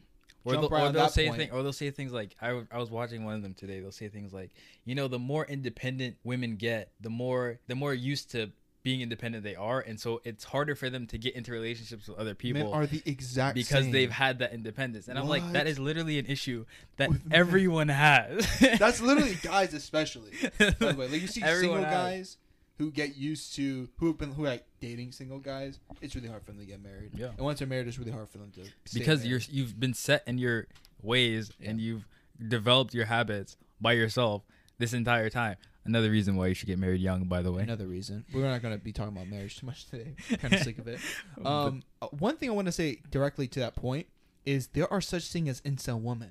Or, 0.44 0.52
they'll, 0.52 0.72
or 0.72 0.93
they'll 0.93 1.08
say 1.08 1.26
point. 1.26 1.38
thing, 1.40 1.50
or 1.50 1.64
they'll 1.64 1.72
say 1.72 1.90
things 1.90 2.12
like 2.12 2.37
I, 2.40 2.48
w- 2.48 2.66
I 2.70 2.78
was 2.78 2.88
watching 2.88 3.25
one 3.25 3.34
of 3.34 3.43
them 3.43 3.55
today. 3.55 3.81
They'll 3.81 3.90
say 3.90 4.10
things 4.10 4.32
like, 4.32 4.50
you 4.84 4.94
know, 4.94 5.08
the 5.08 5.19
more 5.19 5.44
independent 5.44 6.19
women 6.22 6.55
get, 6.55 6.93
the 7.00 7.10
more 7.10 7.58
the 7.66 7.75
more 7.75 7.93
used 7.94 8.31
to 8.31 8.52
being 8.82 9.00
independent 9.00 9.44
they 9.44 9.55
are, 9.55 9.81
and 9.81 10.00
so 10.00 10.20
it's 10.25 10.44
harder 10.44 10.75
for 10.75 10.90
them 10.90 11.06
to 11.06 11.19
get 11.19 11.34
into 11.37 11.52
relationships 11.52 12.08
with 12.08 12.19
other 12.19 12.34
people 12.34 12.64
Men 12.64 12.73
are 12.73 12.87
the 12.87 13.00
exact 13.06 13.55
because 13.55 13.84
same. 13.84 13.93
they've 13.93 14.11
had 14.11 14.40
that 14.40 14.52
independence. 14.52 15.06
And 15.08 15.19
I'm 15.19 15.29
like, 15.29 15.52
that 15.52 15.67
is 15.67 15.79
literally 15.79 16.19
an 16.19 16.26
issue 16.26 16.64
that 16.96 17.08
With 17.11 17.25
men. 17.26 17.38
everyone 17.38 17.88
has. 17.88 18.46
That's 18.79 19.00
literally 19.00 19.34
guys, 19.43 19.73
especially. 19.75 20.32
By 20.58 20.70
the 20.70 20.94
way, 20.96 21.08
like 21.08 21.20
you 21.20 21.29
see 21.29 21.43
Everyone 21.43 21.79
single 21.82 21.84
has. 21.84 21.93
guys 21.94 22.37
who 22.79 22.90
get 22.90 23.14
used 23.17 23.55
to 23.55 23.88
who 23.99 24.08
have 24.08 24.19
been 24.19 24.32
who 24.32 24.44
are 24.44 24.49
like 24.49 24.64
dating 24.81 25.12
single 25.12 25.38
guys. 25.38 25.79
It's 26.00 26.17
really 26.17 26.29
hard 26.29 26.43
for 26.43 26.50
them 26.50 26.61
to 26.61 26.67
get 26.67 26.82
married. 26.82 27.11
Yeah. 27.14 27.29
And 27.29 27.40
once 27.40 27.61
they're 27.61 27.69
married, 27.69 27.87
it's 27.87 27.99
really 27.99 28.11
hard 28.11 28.29
for 28.31 28.38
them 28.38 28.50
to 28.56 28.62
because 28.93 29.25
you're 29.25 29.40
you've 29.49 29.79
been 29.79 29.94
set 29.94 30.25
in 30.26 30.38
your 30.38 30.67
ways 31.02 31.52
and 31.64 31.81
you've 31.81 32.05
developed 32.49 32.94
your 32.94 33.05
habits 33.05 33.56
by 33.81 33.93
yourself 33.93 34.43
this 34.79 34.93
entire 34.93 35.31
time. 35.31 35.56
Another 35.84 36.11
reason 36.11 36.37
why 36.37 36.46
you 36.46 36.55
should 36.55 36.69
get 36.69 36.79
married 36.79 37.00
young, 37.00 37.25
by 37.25 37.43
the 37.43 37.50
way. 37.50 37.62
Another 37.62 37.87
reason. 37.87 38.25
We're 38.32 38.49
not 38.49 38.62
going 38.62 38.76
to 38.76 38.82
be 38.82 38.93
talking 38.93 39.17
about 39.17 39.29
marriage 39.29 39.58
too 39.58 39.67
much 39.67 39.87
today. 39.87 40.14
kind 40.38 40.55
of 40.55 40.61
sick 40.61 40.79
of 40.79 40.87
it. 40.88 41.00
Um, 41.44 41.82
uh, 42.00 42.06
one 42.06 42.37
thing 42.37 42.50
I 42.50 42.52
want 42.52 42.67
to 42.67 42.73
say 42.73 43.00
directly 43.11 43.49
to 43.49 43.61
that 43.61 43.75
point 43.75 44.06
is 44.44 44.69
there 44.69 44.90
are 44.93 45.00
such 45.00 45.29
thing 45.29 45.49
as 45.49 45.61
incel 45.62 46.00
women. 46.00 46.31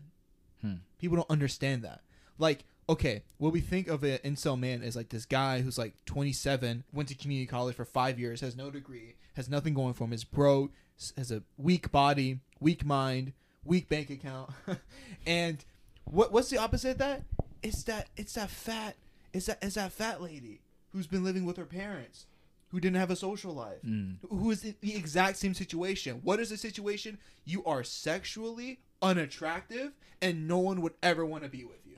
Hmm. 0.62 0.76
People 1.00 1.18
don't 1.18 1.30
understand 1.30 1.84
that. 1.84 2.02
Like, 2.38 2.64
okay, 2.88 3.24
what 3.40 3.52
we 3.52 3.60
think 3.60 3.88
of 3.88 4.04
an 4.04 4.20
incel 4.20 4.58
man 4.58 4.84
is 4.84 4.96
like 4.96 5.10
this 5.10 5.26
guy 5.26 5.62
who's 5.62 5.78
like 5.78 5.94
27, 6.06 6.86
went 6.94 7.10
to 7.10 7.16
community 7.16 7.48
college 7.48 7.76
for 7.76 7.86
five 7.86 8.20
years, 8.20 8.40
has 8.42 8.56
no 8.56 8.70
degree, 8.72 9.16
has 9.36 9.50
nothing 9.50 9.74
going 9.74 9.94
for 9.94 10.06
him, 10.06 10.14
is 10.14 10.24
broke, 10.24 10.72
has 11.18 11.32
a 11.32 11.44
weak 11.58 11.92
body, 11.92 12.40
weak 12.60 12.86
mind, 12.86 13.34
weak 13.66 13.90
bank 13.90 14.10
account, 14.10 14.52
and 15.26 15.66
what 16.06 16.32
what's 16.32 16.50
the 16.50 16.58
opposite 16.58 16.92
of 16.92 16.98
that? 17.00 17.24
It's 17.62 17.84
that 17.84 18.10
it's 18.18 18.34
that 18.34 18.50
fat 18.50 18.96
it's 19.34 19.46
that 19.48 19.60
it's 19.62 19.76
that 19.76 19.92
fat 19.92 20.22
lady 20.22 20.62
who's 20.92 21.08
been 21.08 21.24
living 21.24 21.46
with 21.46 21.58
her 21.58 21.66
parents, 21.66 22.26
who 22.70 22.80
didn't 22.80 22.98
have 22.98 23.12
a 23.12 23.16
social 23.16 23.54
life, 23.54 23.82
Mm. 23.86 24.18
who 24.30 24.52
is 24.52 24.64
in 24.64 24.76
the 24.82 24.96
exact 24.96 25.38
same 25.38 25.54
situation. 25.54 26.22
What 26.24 26.40
is 26.40 26.50
the 26.50 26.58
situation? 26.58 27.18
You 27.46 27.64
are 27.66 27.84
sexually 27.84 28.80
unattractive, 29.02 29.92
and 30.22 30.48
no 30.48 30.58
one 30.60 30.82
would 30.82 30.94
ever 31.02 31.26
want 31.26 31.44
to 31.44 31.50
be 31.50 31.64
with 31.64 31.86
you. 31.86 31.96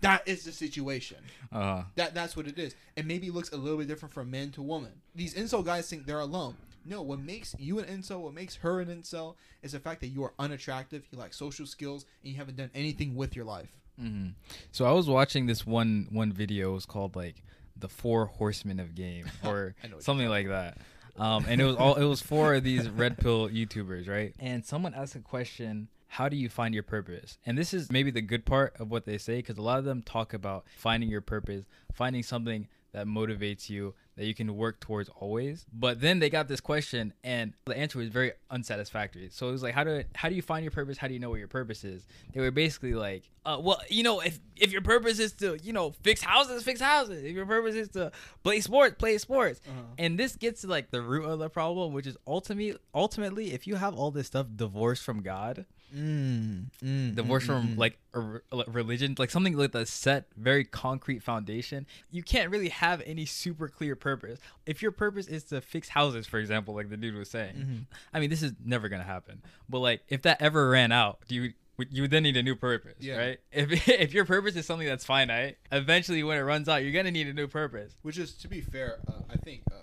That 0.00 0.26
is 0.26 0.44
the 0.44 0.52
situation. 0.52 1.18
Uh, 1.52 1.84
That 1.96 2.14
that's 2.14 2.34
what 2.36 2.46
it 2.46 2.58
is. 2.58 2.74
And 2.96 3.06
maybe 3.06 3.26
it 3.26 3.34
looks 3.34 3.52
a 3.52 3.56
little 3.56 3.78
bit 3.78 3.88
different 3.88 4.14
from 4.14 4.30
man 4.30 4.50
to 4.52 4.62
woman. 4.62 4.92
These 5.14 5.34
incel 5.34 5.64
guys 5.64 5.88
think 5.90 6.06
they're 6.06 6.20
alone. 6.20 6.56
No, 6.86 7.02
what 7.02 7.18
makes 7.20 7.54
you 7.58 7.78
an 7.78 7.84
incel, 7.84 8.20
what 8.22 8.32
makes 8.32 8.56
her 8.56 8.80
an 8.80 8.88
incel, 8.88 9.34
is 9.62 9.72
the 9.72 9.80
fact 9.80 10.00
that 10.00 10.06
you 10.08 10.24
are 10.24 10.32
unattractive, 10.38 11.06
you 11.10 11.18
lack 11.18 11.34
social 11.34 11.66
skills, 11.66 12.06
and 12.22 12.32
you 12.32 12.38
haven't 12.38 12.56
done 12.56 12.70
anything 12.74 13.14
with 13.14 13.36
your 13.36 13.44
life. 13.44 13.76
Mhm. 14.00 14.34
So 14.72 14.84
I 14.84 14.92
was 14.92 15.08
watching 15.08 15.46
this 15.46 15.66
one 15.66 16.08
one 16.10 16.32
video. 16.32 16.70
It 16.70 16.74
was 16.74 16.86
called 16.86 17.16
like 17.16 17.42
the 17.76 17.88
Four 17.88 18.26
Horsemen 18.26 18.80
of 18.80 18.94
Game 18.94 19.26
or 19.44 19.74
I 19.82 19.88
know 19.88 19.96
what 19.96 20.04
something 20.04 20.28
like 20.28 20.48
that. 20.48 20.78
Um, 21.16 21.44
and 21.48 21.60
it 21.60 21.64
was 21.64 21.76
all 21.76 21.96
it 21.96 22.04
was 22.04 22.22
for 22.22 22.60
these 22.60 22.88
red 22.88 23.18
pill 23.18 23.48
YouTubers, 23.48 24.08
right? 24.08 24.34
And 24.38 24.64
someone 24.64 24.94
asked 24.94 25.16
a 25.16 25.20
question. 25.20 25.88
How 26.14 26.28
do 26.28 26.36
you 26.36 26.48
find 26.48 26.74
your 26.74 26.82
purpose? 26.82 27.38
And 27.46 27.56
this 27.56 27.72
is 27.72 27.92
maybe 27.92 28.10
the 28.10 28.20
good 28.20 28.44
part 28.44 28.74
of 28.80 28.90
what 28.90 29.04
they 29.04 29.16
say 29.16 29.36
because 29.36 29.58
a 29.58 29.62
lot 29.62 29.78
of 29.78 29.84
them 29.84 30.02
talk 30.02 30.34
about 30.34 30.64
finding 30.76 31.08
your 31.08 31.20
purpose, 31.20 31.66
finding 31.92 32.24
something 32.24 32.66
that 32.92 33.06
motivates 33.06 33.68
you 33.68 33.94
that 34.16 34.26
you 34.26 34.34
can 34.34 34.54
work 34.56 34.80
towards 34.80 35.08
always. 35.08 35.64
But 35.72 36.00
then 36.00 36.18
they 36.18 36.28
got 36.28 36.48
this 36.48 36.60
question 36.60 37.14
and 37.24 37.54
the 37.64 37.76
answer 37.76 37.98
was 37.98 38.08
very 38.08 38.32
unsatisfactory. 38.50 39.28
So 39.30 39.48
it 39.48 39.52
was 39.52 39.62
like 39.62 39.74
how 39.74 39.84
do 39.84 40.04
how 40.14 40.28
do 40.28 40.34
you 40.34 40.42
find 40.42 40.62
your 40.64 40.72
purpose? 40.72 40.98
How 40.98 41.08
do 41.08 41.14
you 41.14 41.20
know 41.20 41.30
what 41.30 41.38
your 41.38 41.48
purpose 41.48 41.84
is? 41.84 42.06
They 42.32 42.40
were 42.40 42.50
basically 42.50 42.94
like, 42.94 43.30
uh, 43.46 43.58
well, 43.60 43.80
you 43.88 44.02
know, 44.02 44.20
if 44.20 44.38
if 44.56 44.72
your 44.72 44.82
purpose 44.82 45.18
is 45.18 45.32
to, 45.34 45.58
you 45.62 45.72
know, 45.72 45.92
fix 46.02 46.22
houses, 46.22 46.62
fix 46.62 46.80
houses. 46.80 47.24
If 47.24 47.34
your 47.34 47.46
purpose 47.46 47.74
is 47.74 47.88
to 47.90 48.12
play 48.42 48.60
sports, 48.60 48.96
play 48.98 49.16
sports. 49.18 49.60
Uh-huh. 49.66 49.82
And 49.98 50.18
this 50.18 50.36
gets 50.36 50.62
to 50.62 50.66
like 50.66 50.90
the 50.90 51.00
root 51.00 51.24
of 51.24 51.38
the 51.38 51.48
problem, 51.48 51.92
which 51.92 52.06
is 52.06 52.16
ultimately 52.26 52.76
ultimately 52.94 53.52
if 53.52 53.66
you 53.66 53.76
have 53.76 53.94
all 53.94 54.10
this 54.10 54.26
stuff 54.26 54.46
divorced 54.54 55.02
from 55.02 55.22
God, 55.22 55.64
Mm, 55.94 56.66
mm, 56.82 57.14
divorced 57.14 57.44
mm, 57.44 57.48
from 57.48 57.68
mm, 57.68 57.74
mm. 57.74 57.78
like 57.78 57.98
a 58.14 58.20
re- 58.20 58.40
religion, 58.68 59.14
like 59.18 59.30
something 59.30 59.56
like 59.56 59.74
a 59.74 59.84
set, 59.86 60.26
very 60.36 60.64
concrete 60.64 61.22
foundation, 61.22 61.86
you 62.10 62.22
can't 62.22 62.50
really 62.50 62.68
have 62.68 63.02
any 63.06 63.26
super 63.26 63.68
clear 63.68 63.96
purpose. 63.96 64.38
If 64.66 64.82
your 64.82 64.92
purpose 64.92 65.26
is 65.26 65.44
to 65.44 65.60
fix 65.60 65.88
houses, 65.88 66.26
for 66.26 66.38
example, 66.38 66.74
like 66.74 66.90
the 66.90 66.96
dude 66.96 67.14
was 67.16 67.30
saying, 67.30 67.54
Mhm. 67.56 67.86
I 68.14 68.20
mean, 68.20 68.30
this 68.30 68.42
is 68.42 68.52
never 68.64 68.88
gonna 68.88 69.04
happen. 69.04 69.42
But 69.68 69.80
like, 69.80 70.02
if 70.08 70.22
that 70.22 70.40
ever 70.40 70.68
ran 70.70 70.92
out, 70.92 71.18
do 71.28 71.34
you? 71.34 71.42
would- 71.42 71.92
You 71.92 72.02
would 72.02 72.10
then 72.10 72.24
need 72.24 72.36
a 72.36 72.42
new 72.42 72.54
purpose, 72.56 72.96
Yeah. 73.00 73.16
right? 73.16 73.40
If 73.52 73.70
if 73.88 74.12
your 74.12 74.26
purpose 74.26 74.54
is 74.54 74.66
something 74.66 74.86
that's 74.86 75.04
finite, 75.04 75.56
eventually 75.72 76.22
when 76.22 76.36
it 76.36 76.42
runs 76.42 76.68
out, 76.68 76.82
you're 76.82 76.92
gonna 76.92 77.10
need 77.10 77.26
a 77.26 77.32
new 77.32 77.48
purpose. 77.48 77.96
Which 78.02 78.18
is, 78.18 78.34
to 78.34 78.48
be 78.48 78.60
fair, 78.60 78.98
uh, 79.08 79.22
I 79.30 79.36
think, 79.38 79.62
uh, 79.72 79.76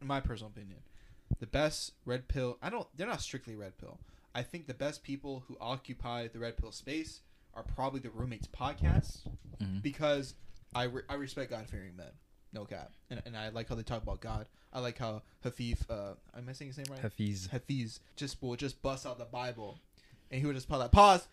in 0.00 0.06
my 0.06 0.20
personal 0.20 0.50
opinion, 0.54 0.80
the 1.40 1.46
best 1.46 1.94
red 2.04 2.28
pill. 2.28 2.58
I 2.62 2.68
don't. 2.68 2.86
They're 2.94 3.06
not 3.06 3.22
strictly 3.22 3.54
red 3.56 3.78
pill. 3.78 3.98
I 4.38 4.42
think 4.42 4.66
the 4.66 4.74
best 4.74 5.02
people 5.02 5.42
who 5.48 5.56
occupy 5.60 6.28
the 6.28 6.38
red 6.38 6.56
pill 6.56 6.70
space 6.72 7.20
are 7.54 7.64
probably 7.74 7.98
the 8.00 8.10
roommates 8.10 8.46
podcasts 8.46 9.26
Mhm. 9.60 9.82
because 9.82 10.34
I, 10.74 10.84
re- 10.84 11.02
I 11.08 11.14
respect 11.14 11.50
God 11.50 11.66
fearing 11.68 11.96
men. 11.96 12.12
No 12.52 12.64
cap. 12.64 12.92
And, 13.10 13.20
and 13.26 13.36
I 13.36 13.48
like 13.48 13.68
how 13.68 13.74
they 13.74 13.82
talk 13.82 14.02
about 14.02 14.20
God. 14.20 14.46
I 14.72 14.78
like 14.80 14.96
how 14.98 15.22
Hafif, 15.44 15.78
uh, 15.90 16.14
am 16.36 16.48
I 16.48 16.52
saying 16.52 16.68
his 16.70 16.78
name 16.78 16.86
right? 16.90 17.00
Hafiz. 17.00 17.48
Hafiz 17.50 18.00
just 18.16 18.40
will 18.40 18.54
just 18.54 18.80
bust 18.80 19.06
out 19.06 19.18
the 19.18 19.24
Bible, 19.24 19.80
and 20.30 20.40
he 20.40 20.46
would 20.46 20.54
just 20.54 20.68
pause 20.68 20.80
that 20.82 20.92
pause, 20.92 21.26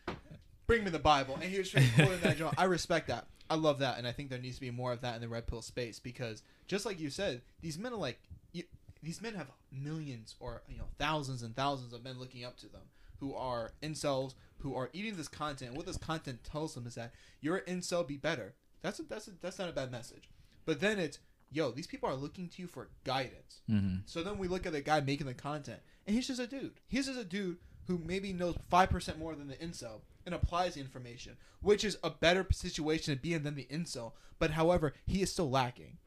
bring 0.67 0.83
me 0.83 0.89
the 0.89 0.97
Bible, 1.00 1.35
and 1.35 1.43
he 1.43 1.57
was 1.59 1.69
just 1.69 1.93
quoting 1.95 2.19
that. 2.21 2.38
Joint. 2.38 2.55
I 2.57 2.63
respect 2.65 3.07
that. 3.09 3.27
I 3.50 3.55
love 3.55 3.79
that, 3.79 3.97
and 4.00 4.07
I 4.07 4.12
think 4.13 4.29
there 4.31 4.39
needs 4.39 4.55
to 4.55 4.62
be 4.62 4.71
more 4.71 4.91
of 4.91 5.01
that 5.01 5.15
in 5.15 5.21
the 5.21 5.27
red 5.29 5.45
pill 5.47 5.62
space 5.62 6.00
because 6.00 6.41
just 6.67 6.85
like 6.85 7.00
you 7.00 7.09
said, 7.12 7.41
these 7.62 7.77
men 7.77 7.93
are 7.93 7.97
like 8.00 8.19
you, 8.53 8.63
these 9.03 9.21
men 9.21 9.35
have 9.35 9.47
millions 9.71 10.35
or 10.39 10.63
you 10.67 10.77
know 10.77 10.88
thousands 10.97 11.43
and 11.43 11.55
thousands 11.55 11.93
of 11.93 12.03
men 12.03 12.17
looking 12.17 12.43
up 12.43 12.57
to 12.57 12.67
them 12.67 12.81
who 13.19 13.34
are 13.34 13.72
incels 13.81 14.34
who 14.60 14.75
are 14.75 14.89
eating 14.93 15.15
this 15.15 15.27
content. 15.27 15.75
What 15.75 15.86
this 15.86 15.98
content 15.98 16.43
tells 16.43 16.74
them 16.74 16.88
is 16.88 16.95
that 16.95 17.13
you're 17.39 17.57
an 17.57 17.79
incel, 17.79 18.07
be 18.07 18.17
better. 18.17 18.55
That's 18.81 19.00
a, 19.00 19.03
that's 19.03 19.27
a, 19.27 19.31
that's 19.41 19.60
not 19.60 19.69
a 19.69 19.74
bad 19.74 19.91
message. 19.91 20.29
But 20.65 20.79
then 20.79 20.98
it's 20.98 21.19
yo, 21.51 21.72
these 21.72 21.88
people 21.88 22.10
are 22.10 22.15
looking 22.15 22.50
to 22.50 22.62
you 22.62 22.67
for 22.67 22.89
guidance. 23.03 23.62
Mm-hmm. 23.69 23.98
So 24.05 24.24
then 24.24 24.38
we 24.38 24.48
look 24.48 24.65
at 24.65 24.74
the 24.74 24.81
guy 24.81 25.01
making 25.01 25.27
the 25.27 25.34
content, 25.34 25.79
and 26.05 26.15
he's 26.15 26.27
just 26.27 26.39
a 26.39 26.48
dude. 26.48 26.79
He's 26.88 27.05
just 27.05 27.19
a 27.19 27.24
dude 27.24 27.57
who 27.88 28.00
maybe 28.03 28.34
knows 28.34 28.55
five 28.69 28.89
percent 28.89 29.19
more 29.19 29.36
than 29.36 29.48
the 29.48 29.55
incel 29.55 30.01
and 30.25 30.34
applies 30.34 30.74
the 30.74 30.81
information, 30.81 31.38
which 31.62 31.84
is 31.84 31.98
a 32.03 32.10
better 32.10 32.45
situation 32.51 33.15
to 33.15 33.22
be 33.22 33.34
in 33.34 33.43
than 33.43 33.55
the 33.55 33.67
incel. 33.72 34.13
But 34.39 34.51
however, 34.51 34.93
he 35.05 35.22
is 35.22 35.31
still 35.31 35.50
lacking. 35.50 35.98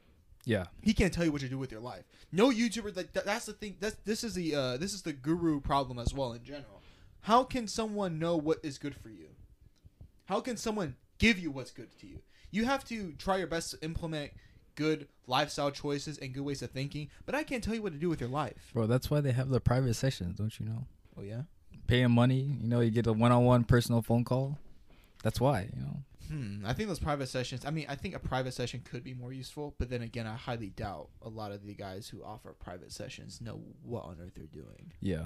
Yeah. 0.45 0.65
He 0.83 0.95
can't 0.95 1.13
tell 1.13 1.25
you 1.25 1.33
what 1.33 1.43
to 1.43 1.49
do 1.49 1.59
with 1.59 1.71
your 1.71 1.81
life. 1.81 2.05
No 2.33 2.51
YouTuber. 2.51 2.97
Like 2.97 3.13
that, 3.13 3.27
that's 3.27 3.47
the 3.47 3.53
thing. 3.53 3.77
That's 3.81 3.97
this 4.05 4.25
is 4.25 4.35
the 4.35 4.55
uh, 4.55 4.77
this 4.79 4.95
is 4.95 5.03
the 5.03 5.13
guru 5.13 5.61
problem 5.61 5.99
as 5.99 6.13
well 6.13 6.33
in 6.33 6.43
general. 6.43 6.78
How 7.29 7.45
can 7.45 7.69
someone 7.69 8.19
know 8.19 8.39
what 8.39 8.61
is 8.63 8.79
good 8.79 8.95
for 8.95 9.11
you? 9.11 9.29
How 10.25 10.41
can 10.41 10.57
someone 10.57 10.97
give 11.19 11.39
you 11.39 11.51
what's 11.51 11.71
good 11.71 11.91
to 12.01 12.07
you? 12.07 12.21
You 12.51 12.65
have 12.65 12.87
to 12.87 13.13
try 13.19 13.37
your 13.37 13.47
best 13.47 13.73
to 13.73 13.85
implement 13.85 14.31
good 14.77 15.09
lifestyle 15.27 15.71
choices 15.71 16.17
and 16.17 16.33
good 16.33 16.43
ways 16.43 16.63
of 16.63 16.71
thinking, 16.71 17.11
but 17.27 17.35
I 17.35 17.43
can't 17.43 17.63
tell 17.63 17.75
you 17.75 17.83
what 17.83 17.93
to 17.93 17.99
do 17.99 18.09
with 18.09 18.19
your 18.19 18.31
life. 18.31 18.71
Bro, 18.73 18.87
that's 18.87 19.11
why 19.11 19.21
they 19.21 19.33
have 19.33 19.51
the 19.51 19.61
private 19.61 19.93
sessions, 19.93 20.39
don't 20.39 20.59
you 20.59 20.65
know? 20.65 20.87
Oh 21.19 21.23
yeah. 21.23 21.43
Paying 21.87 22.13
money, 22.13 22.57
you 22.63 22.67
know, 22.67 22.81
you 22.81 22.91
get 22.91 23.07
a 23.07 23.13
one-on-one 23.13 23.65
personal 23.65 24.01
phone 24.01 24.25
call. 24.25 24.57
That's 25.23 25.39
why, 25.39 25.69
you 25.77 25.83
know. 25.83 25.97
Hmm. 26.29 26.65
I 26.65 26.73
think 26.73 26.89
those 26.89 26.99
private 26.99 27.29
sessions. 27.29 27.67
I 27.67 27.71
mean, 27.71 27.85
I 27.91 27.95
think 27.95 28.15
a 28.15 28.21
private 28.21 28.55
session 28.55 28.81
could 28.91 29.05
be 29.05 29.13
more 29.13 29.35
useful, 29.35 29.75
but 29.79 29.91
then 29.91 30.01
again, 30.01 30.27
I 30.27 30.35
highly 30.35 30.71
doubt 30.71 31.11
a 31.21 31.29
lot 31.29 31.53
of 31.53 31.67
the 31.67 31.75
guys 31.75 32.09
who 32.09 32.25
offer 32.25 32.55
private 32.55 32.91
sessions 32.91 33.43
know 33.43 33.61
what 33.83 34.05
on 34.05 34.17
earth 34.19 34.33
they're 34.35 34.47
doing. 34.47 34.95
Yeah. 35.03 35.25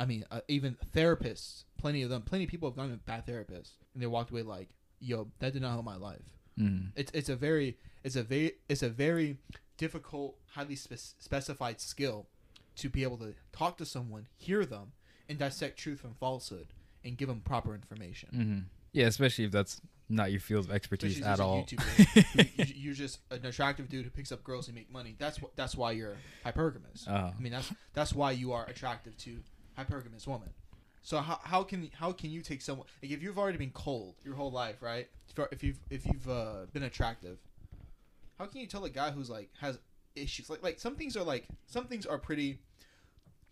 I 0.00 0.06
mean, 0.06 0.24
uh, 0.30 0.40
even 0.48 0.78
therapists, 0.94 1.64
plenty 1.76 2.02
of 2.02 2.08
them, 2.08 2.22
plenty 2.22 2.44
of 2.44 2.50
people 2.50 2.70
have 2.70 2.76
gone 2.76 2.90
to 2.90 2.96
bad 2.96 3.26
therapists, 3.26 3.72
and 3.92 4.02
they 4.02 4.06
walked 4.06 4.30
away 4.30 4.42
like, 4.42 4.70
"Yo, 4.98 5.28
that 5.40 5.52
did 5.52 5.60
not 5.60 5.72
help 5.72 5.84
my 5.84 5.96
life." 5.96 6.24
Mm. 6.58 6.92
It's 6.96 7.12
it's 7.12 7.28
a 7.28 7.36
very 7.36 7.76
it's 8.02 8.16
a 8.16 8.22
very 8.22 8.54
it's 8.70 8.82
a 8.82 8.88
very 8.88 9.36
difficult, 9.76 10.36
highly 10.52 10.74
spec- 10.74 10.98
specified 11.18 11.82
skill 11.82 12.28
to 12.76 12.88
be 12.88 13.02
able 13.02 13.18
to 13.18 13.34
talk 13.52 13.76
to 13.76 13.84
someone, 13.84 14.26
hear 14.38 14.64
them, 14.64 14.92
and 15.28 15.38
dissect 15.38 15.78
truth 15.78 16.00
from 16.00 16.14
falsehood, 16.14 16.68
and 17.04 17.18
give 17.18 17.28
them 17.28 17.42
proper 17.42 17.74
information. 17.74 18.28
Mm-hmm. 18.32 18.58
Yeah, 18.92 19.06
especially 19.06 19.44
if 19.44 19.52
that's 19.52 19.82
not 20.08 20.32
your 20.32 20.40
field 20.40 20.64
of 20.64 20.72
expertise 20.72 21.18
Especially 21.18 21.32
at 21.32 21.40
all. 21.40 21.66
You, 22.56 22.64
you're 22.74 22.94
just 22.94 23.20
an 23.30 23.44
attractive 23.44 23.90
dude 23.90 24.04
who 24.04 24.10
picks 24.10 24.32
up 24.32 24.42
girls 24.44 24.66
and 24.66 24.74
make 24.74 24.90
money. 24.90 25.14
That's 25.18 25.42
what. 25.42 25.54
That's 25.56 25.76
why 25.76 25.92
you're 25.92 26.16
hypergamous. 26.44 27.06
Uh, 27.06 27.32
I 27.36 27.40
mean, 27.40 27.52
that's 27.52 27.70
that's 27.92 28.14
why 28.14 28.32
you 28.32 28.52
are 28.52 28.64
attractive 28.66 29.16
to 29.18 29.40
hypergamous 29.84 30.26
woman. 30.26 30.50
So 31.02 31.18
how, 31.18 31.40
how 31.42 31.62
can 31.62 31.90
how 31.94 32.12
can 32.12 32.30
you 32.30 32.42
take 32.42 32.60
someone 32.60 32.86
like 33.02 33.10
if 33.10 33.22
you've 33.22 33.38
already 33.38 33.58
been 33.58 33.70
cold 33.70 34.16
your 34.24 34.34
whole 34.34 34.50
life, 34.52 34.82
right? 34.82 35.08
If 35.50 35.62
you've 35.62 35.78
if 35.88 36.04
you've 36.06 36.28
uh, 36.28 36.66
been 36.72 36.82
attractive, 36.82 37.38
how 38.38 38.46
can 38.46 38.60
you 38.60 38.66
tell 38.66 38.84
a 38.84 38.90
guy 38.90 39.10
who's 39.10 39.30
like 39.30 39.50
has 39.60 39.78
issues 40.16 40.50
like 40.50 40.62
like 40.62 40.78
some 40.80 40.96
things 40.96 41.16
are 41.16 41.22
like 41.24 41.46
some 41.66 41.86
things 41.86 42.04
are 42.04 42.18
pretty 42.18 42.58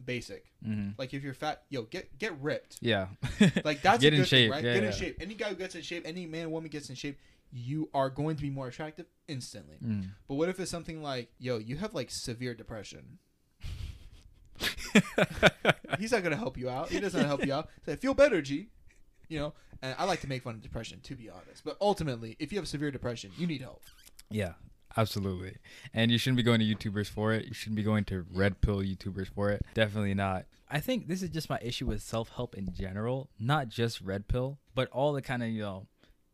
basic. 0.04 0.44
mhm. 0.66 0.94
Like 0.98 1.14
if 1.14 1.22
you're 1.24 1.34
fat, 1.34 1.62
yo, 1.70 1.82
get 1.82 2.18
get 2.18 2.38
ripped. 2.40 2.78
Yeah. 2.80 3.06
Like 3.64 3.82
that's 3.82 4.00
Get 4.00 4.12
a 4.12 4.16
in 4.16 4.22
good 4.22 4.28
thing, 4.28 4.44
shape, 4.44 4.50
right? 4.52 4.64
yeah, 4.64 4.74
get 4.74 4.82
yeah. 4.82 4.88
in 4.90 4.94
shape. 4.94 5.16
Any 5.20 5.34
guy 5.34 5.48
who 5.50 5.54
gets 5.56 5.74
in 5.74 5.82
shape, 5.82 6.02
any 6.06 6.26
man 6.26 6.46
or 6.46 6.48
woman 6.50 6.68
gets 6.68 6.88
in 6.90 6.94
shape, 6.96 7.18
you 7.52 7.88
are 7.94 8.10
going 8.10 8.36
to 8.36 8.42
be 8.42 8.50
more 8.50 8.68
attractive 8.68 9.06
instantly. 9.26 9.76
Mm. 9.84 10.08
But 10.28 10.34
what 10.34 10.48
if 10.48 10.60
it's 10.60 10.70
something 10.70 11.02
like, 11.02 11.30
yo, 11.38 11.58
you 11.58 11.76
have 11.76 11.94
like 11.94 12.08
severe 12.10 12.54
depression? 12.54 13.18
He's 15.98 16.12
not 16.12 16.22
gonna 16.22 16.36
help 16.36 16.56
you 16.56 16.68
out. 16.68 16.90
He 16.90 17.00
doesn't 17.00 17.24
help 17.24 17.44
you 17.44 17.52
out. 17.52 17.68
Say, 17.84 17.96
feel 17.96 18.14
better, 18.14 18.42
G. 18.42 18.68
You 19.28 19.38
know, 19.40 19.54
and 19.82 19.94
I 19.98 20.04
like 20.04 20.20
to 20.22 20.28
make 20.28 20.42
fun 20.42 20.54
of 20.54 20.62
depression, 20.62 21.00
to 21.02 21.14
be 21.14 21.28
honest. 21.28 21.64
But 21.64 21.76
ultimately, 21.80 22.36
if 22.38 22.52
you 22.52 22.58
have 22.58 22.68
severe 22.68 22.90
depression, 22.90 23.30
you 23.36 23.46
need 23.46 23.60
help. 23.60 23.82
Yeah, 24.30 24.54
absolutely. 24.96 25.56
And 25.92 26.10
you 26.10 26.18
shouldn't 26.18 26.38
be 26.38 26.42
going 26.42 26.60
to 26.60 26.66
YouTubers 26.66 27.08
for 27.08 27.32
it. 27.32 27.46
You 27.46 27.54
shouldn't 27.54 27.76
be 27.76 27.82
going 27.82 28.04
to 28.06 28.24
red 28.32 28.60
pill 28.60 28.78
YouTubers 28.78 29.28
for 29.28 29.50
it. 29.50 29.64
Definitely 29.74 30.14
not. 30.14 30.46
I 30.70 30.80
think 30.80 31.08
this 31.08 31.22
is 31.22 31.30
just 31.30 31.48
my 31.48 31.58
issue 31.62 31.86
with 31.86 32.02
self 32.02 32.30
help 32.30 32.54
in 32.54 32.72
general, 32.74 33.30
not 33.38 33.68
just 33.68 34.00
red 34.00 34.28
pill, 34.28 34.58
but 34.74 34.88
all 34.90 35.12
the 35.12 35.22
kind 35.22 35.42
of, 35.42 35.48
you 35.48 35.62
know, 35.62 35.86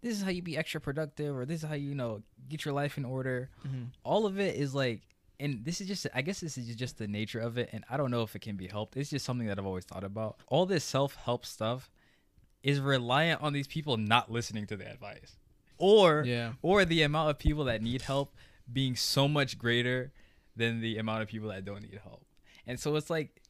this 0.03 0.17
is 0.17 0.23
how 0.23 0.31
you 0.31 0.43
be 0.43 0.57
extra 0.57 0.81
productive 0.81 1.37
or 1.37 1.45
this 1.45 1.63
is 1.63 1.69
how 1.69 1.75
you, 1.75 1.91
you 1.91 1.95
know, 1.95 2.23
get 2.49 2.65
your 2.65 2.75
life 2.75 2.99
in 2.99 3.05
order. 3.05 3.51
Mm-hmm. 3.67 3.85
All 4.03 4.27
of 4.27 4.39
it 4.39 4.57
is 4.57 4.75
like, 4.75 5.03
and 5.41 5.65
this 5.65 5.81
is 5.81 5.89
just, 5.89 6.07
I 6.15 6.23
guess 6.23 6.41
this 6.41 6.57
is 6.57 6.75
just 6.77 6.99
the 6.99 7.09
nature 7.09 7.41
of 7.41 7.59
it. 7.59 7.71
And 7.73 7.85
I 7.91 7.97
don't 7.97 8.11
know 8.11 8.23
if 8.23 8.35
it 8.37 8.41
can 8.43 8.57
be 8.57 8.67
helped. 8.69 8.97
It's 8.97 9.11
just 9.11 9.25
something 9.25 9.47
that 9.49 9.59
I've 9.59 9.67
always 9.67 9.85
thought 9.85 10.05
about. 10.05 10.37
All 10.47 10.67
this 10.67 10.85
self 10.85 11.17
help 11.17 11.45
stuff 11.45 11.91
is 12.63 12.81
reliant 12.81 13.43
on 13.43 13.53
these 13.53 13.67
people 13.67 13.97
not 13.97 14.31
listening 14.31 14.67
to 14.69 14.77
the 14.77 14.91
advice. 14.91 15.37
Or 15.77 16.23
Yeah. 16.25 16.53
or 16.63 16.85
the 16.85 17.03
amount 17.03 17.31
of 17.31 17.39
people 17.39 17.65
that 17.65 17.83
need 17.83 18.03
help 18.03 18.35
being 18.73 18.97
so 18.97 19.27
much 19.29 19.59
greater 19.59 20.13
than 20.57 20.81
the 20.81 20.99
amount 20.99 21.23
of 21.23 21.29
people 21.29 21.49
that 21.49 21.65
don't 21.65 21.83
need 21.83 21.99
help. 22.03 22.25
And 22.67 22.79
so 22.79 22.95
it's 22.97 23.11
like 23.11 23.43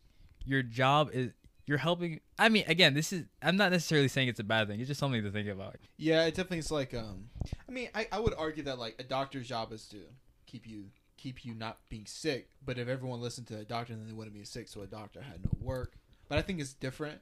your 0.45 0.63
job 0.63 1.11
is 1.13 1.33
you're 1.67 1.79
helping 1.79 2.21
I 2.39 2.49
mean 2.49 2.65
again 2.67 2.93
this 2.95 3.13
is 3.13 3.25
I'm 3.41 3.57
not 3.57 3.73
necessarily 3.73 4.09
saying 4.09 4.29
it's 4.29 4.41
a 4.41 4.45
bad 4.45 4.69
thing. 4.69 4.81
It's 4.81 4.89
just 4.89 5.01
something 5.01 5.23
to 5.23 5.31
think 5.31 5.49
about. 5.49 5.77
Yeah, 5.97 6.25
it 6.25 6.31
definitely 6.35 6.59
is 6.59 6.71
like 6.71 6.95
um 6.95 7.29
I 7.69 7.73
mean, 7.73 7.89
I, 7.95 8.09
I 8.11 8.19
would 8.21 8.35
argue 8.35 8.63
that 8.65 8.79
like 8.79 8.97
a 8.99 9.05
doctor's 9.05 9.47
job 9.47 9.71
is 9.73 9.87
to 9.89 9.99
keep 10.47 10.67
you 10.67 10.87
keep 11.25 11.45
you 11.47 11.55
not 11.55 11.79
being 11.89 12.05
sick, 12.05 12.51
but 12.65 12.77
if 12.79 12.87
everyone 12.87 13.19
listened 13.23 13.47
to 13.47 13.57
a 13.59 13.65
doctor 13.65 13.95
then 13.95 14.07
they 14.07 14.13
wouldn't 14.13 14.35
be 14.37 14.45
sick, 14.45 14.69
so 14.69 14.83
a 14.83 14.87
doctor 14.87 15.23
had 15.23 15.43
no 15.43 15.51
work. 15.59 15.95
But 16.29 16.39
I 16.39 16.43
think 16.43 16.61
it's 16.61 16.75
different. 16.75 17.19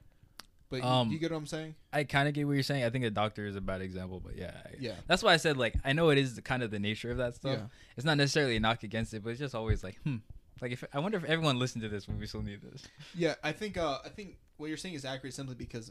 But 0.70 0.78
you, 0.78 0.82
Um, 0.88 1.10
you 1.10 1.18
get 1.20 1.30
what 1.30 1.36
I'm 1.36 1.46
saying? 1.46 1.74
I 1.92 2.02
kind 2.04 2.26
of 2.26 2.34
get 2.34 2.46
what 2.46 2.54
you're 2.54 2.62
saying. 2.64 2.82
I 2.82 2.90
think 2.90 3.04
a 3.04 3.10
doctor 3.10 3.46
is 3.46 3.54
a 3.56 3.60
bad 3.60 3.80
example, 3.80 4.18
but 4.24 4.36
yeah. 4.36 4.56
I- 4.64 4.74
Yeah. 4.80 4.94
That's 5.06 5.22
why 5.22 5.32
I 5.32 5.36
said 5.36 5.56
like 5.56 5.74
I 5.84 5.92
know 5.92 6.10
it 6.10 6.18
is 6.18 6.34
the, 6.34 6.42
kind 6.42 6.62
of 6.64 6.70
the 6.72 6.80
nature 6.80 7.10
of 7.12 7.18
that 7.18 7.36
stuff. 7.36 7.58
Yeah. 7.58 7.66
It's 7.96 8.04
not 8.04 8.16
necessarily 8.16 8.56
a 8.56 8.60
knock 8.60 8.82
against 8.82 9.14
it, 9.14 9.22
but 9.22 9.30
it's 9.30 9.38
just 9.40 9.54
always 9.54 9.84
like, 9.84 9.98
hmm. 10.02 10.16
Like 10.60 10.72
if 10.72 10.82
I 10.92 10.98
wonder 10.98 11.18
if 11.18 11.24
everyone 11.24 11.58
listened 11.58 11.82
to 11.82 11.88
this 11.88 12.06
when 12.08 12.18
we 12.18 12.26
still 12.26 12.42
need 12.42 12.60
this. 12.62 12.82
Yeah, 13.14 13.34
I 13.42 13.52
think 13.52 13.76
uh, 13.76 13.98
I 14.04 14.08
think 14.08 14.38
what 14.56 14.66
you're 14.68 14.76
saying 14.76 14.94
is 14.94 15.04
accurate 15.04 15.34
simply 15.34 15.54
because 15.56 15.90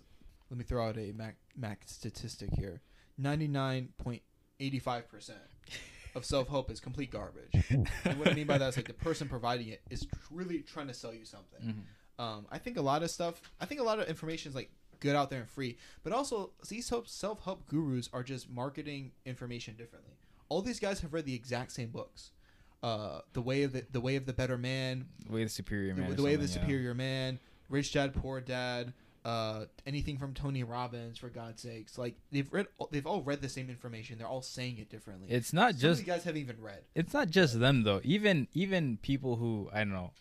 let 0.50 0.58
me 0.58 0.64
throw 0.64 0.88
out 0.88 0.98
a 0.98 1.12
Mac 1.14 1.36
Mac 1.58 1.84
statistic 1.86 2.50
here. 2.58 2.82
Ninety 3.18 3.48
nine 3.48 3.90
point 3.98 4.22
eighty 4.60 4.80
five 4.80 5.10
percent 5.10 5.40
of 6.16 6.26
self 6.26 6.48
help 6.50 6.70
is 6.72 6.80
complete 6.80 7.12
garbage. 7.12 7.52
and 7.70 7.88
what 8.20 8.28
I 8.30 8.34
mean 8.34 8.48
by 8.48 8.58
that 8.58 8.70
is 8.70 8.78
like 8.78 8.88
the 8.88 8.94
person 8.94 9.28
providing 9.30 9.68
it 9.70 9.82
is 9.90 10.08
really 10.30 10.60
trying 10.60 10.88
to 10.88 10.94
sell 10.94 11.14
you 11.14 11.26
something. 11.26 11.62
Mhm. 12.20 12.24
Um, 12.24 12.46
I 12.52 12.58
think 12.58 12.78
a 12.78 12.82
lot 12.82 13.04
of 13.04 13.10
stuff. 13.10 13.42
I 13.60 13.66
think 13.66 13.82
a 13.82 13.84
lot 13.84 14.00
of 14.00 14.08
information 14.08 14.50
is 14.52 14.56
like 14.56 14.72
good 15.00 15.16
out 15.16 15.30
there 15.30 15.40
and 15.40 15.50
free, 15.50 15.78
but 16.04 16.14
also 16.14 16.52
these 16.70 16.86
self 17.06 17.44
help 17.44 17.68
gurus 17.68 18.10
are 18.14 18.24
just 18.24 18.50
marketing 18.50 19.12
information 19.26 19.76
differently. 19.76 20.14
All 20.50 20.62
these 20.62 20.80
guys 20.80 21.00
have 21.02 21.14
read 21.14 21.26
the 21.26 21.34
exact 21.36 21.72
same 21.72 21.90
books. 21.90 22.32
Uh, 22.84 23.22
the 23.34 23.42
way 23.42 23.64
of 23.64 23.74
the 23.74 23.86
the 23.92 24.02
way 24.02 24.16
of 24.16 24.26
the 24.26 24.34
better 24.34 24.58
man, 24.58 25.06
The 25.28 25.34
way 25.34 25.42
of 25.44 25.48
the 25.50 25.54
superior 25.54 25.94
the, 25.94 26.02
man. 26.02 26.12
or 26.12 26.16
the 26.16 26.24
way 26.24 26.34
of 26.34 26.42
the 26.42 26.48
yeah. 26.48 26.54
superior 26.54 26.94
man, 26.94 27.40
rich 27.70 27.94
dad, 27.94 28.14
poor 28.14 28.42
dad, 28.42 28.94
uh, 29.24 29.66
anything 29.86 30.18
from 30.18 30.34
Tony 30.34 30.64
Robbins 30.64 31.18
for 31.18 31.30
God's 31.30 31.62
sakes. 31.62 31.98
Like 31.98 32.16
they've 32.32 32.52
read, 32.52 32.68
they've 32.92 33.06
all 33.06 33.22
read 33.22 33.42
the 33.42 33.50
same 33.50 33.70
information. 33.70 34.18
They're 34.18 34.28
all 34.28 34.42
saying 34.42 34.78
it 34.80 34.90
differently. 34.90 35.28
It's 35.30 35.54
not 35.54 35.74
Some 35.74 35.80
just 35.82 36.02
of 36.02 36.08
you 36.08 36.14
guys 36.14 36.24
haven't 36.24 36.42
even 36.42 36.62
read. 36.62 36.80
it's 36.96 37.14
not 37.14 37.30
just 37.30 37.60
them 37.60 37.84
though. 37.84 38.02
Even 38.04 38.48
even 38.54 38.98
people 38.98 39.36
who 39.36 39.70
I 39.72 39.80
don't 39.80 39.94
know, 39.94 40.12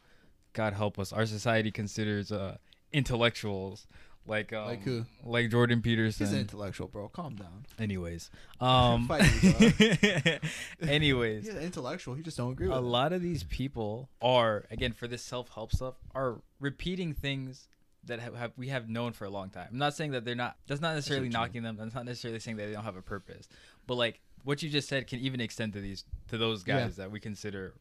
God 0.52 0.74
help 0.74 0.98
us, 0.98 1.12
our 1.12 1.24
society 1.26 1.70
considers 1.70 2.30
uh 2.30 2.56
intellectuals 2.92 3.86
like 4.26 4.52
um, 4.52 4.66
Like 4.66 4.82
who? 4.82 5.06
Like 5.24 5.50
Jordan 5.50 5.80
Peterson. 5.80 6.26
He's 6.26 6.34
an 6.34 6.40
intellectual, 6.40 6.86
bro. 6.88 7.08
Calm 7.08 7.36
down. 7.36 7.64
Anyways, 7.78 8.30
um, 8.60 9.08
Fight 9.08 9.22
anyways, 10.82 11.46
He's 11.46 11.54
an 11.54 11.62
intellectual. 11.62 12.14
He 12.14 12.22
just 12.22 12.36
don't 12.36 12.52
agree 12.52 12.68
a 12.68 12.76
it. 12.76 12.80
lot 12.80 13.12
of 13.12 13.22
these 13.22 13.44
people 13.44 14.08
are 14.20 14.64
again 14.70 14.92
for 14.92 15.06
this 15.08 15.22
self-help 15.22 15.72
stuff 15.72 15.94
are 16.14 16.42
repeating 16.60 17.12
things 17.14 17.68
that 18.04 18.20
have, 18.20 18.34
have 18.34 18.52
we 18.56 18.68
have 18.68 18.88
known 18.88 19.12
for 19.12 19.24
a 19.24 19.30
long 19.30 19.50
time. 19.50 19.68
I'm 19.70 19.78
not 19.78 19.94
saying 19.94 20.12
that 20.12 20.24
they're 20.24 20.34
not. 20.34 20.56
That's 20.66 20.80
not 20.80 20.94
necessarily 20.94 21.24
mean. 21.24 21.32
knocking 21.32 21.62
them. 21.62 21.76
That's 21.76 21.94
not 21.94 22.04
necessarily 22.06 22.40
saying 22.40 22.56
that 22.56 22.66
they 22.66 22.72
don't 22.72 22.84
have 22.84 22.96
a 22.96 23.02
purpose. 23.02 23.48
But 23.86 23.96
like 23.96 24.20
what 24.44 24.62
you 24.62 24.70
just 24.70 24.88
said 24.88 25.06
can 25.06 25.20
even 25.20 25.40
extend 25.40 25.74
to 25.74 25.80
these 25.80 26.04
to 26.28 26.38
those 26.38 26.64
Yeah. 26.66 26.80
guys 26.80 26.96
that 26.96 27.10
we 27.10 27.20
consider 27.20 27.74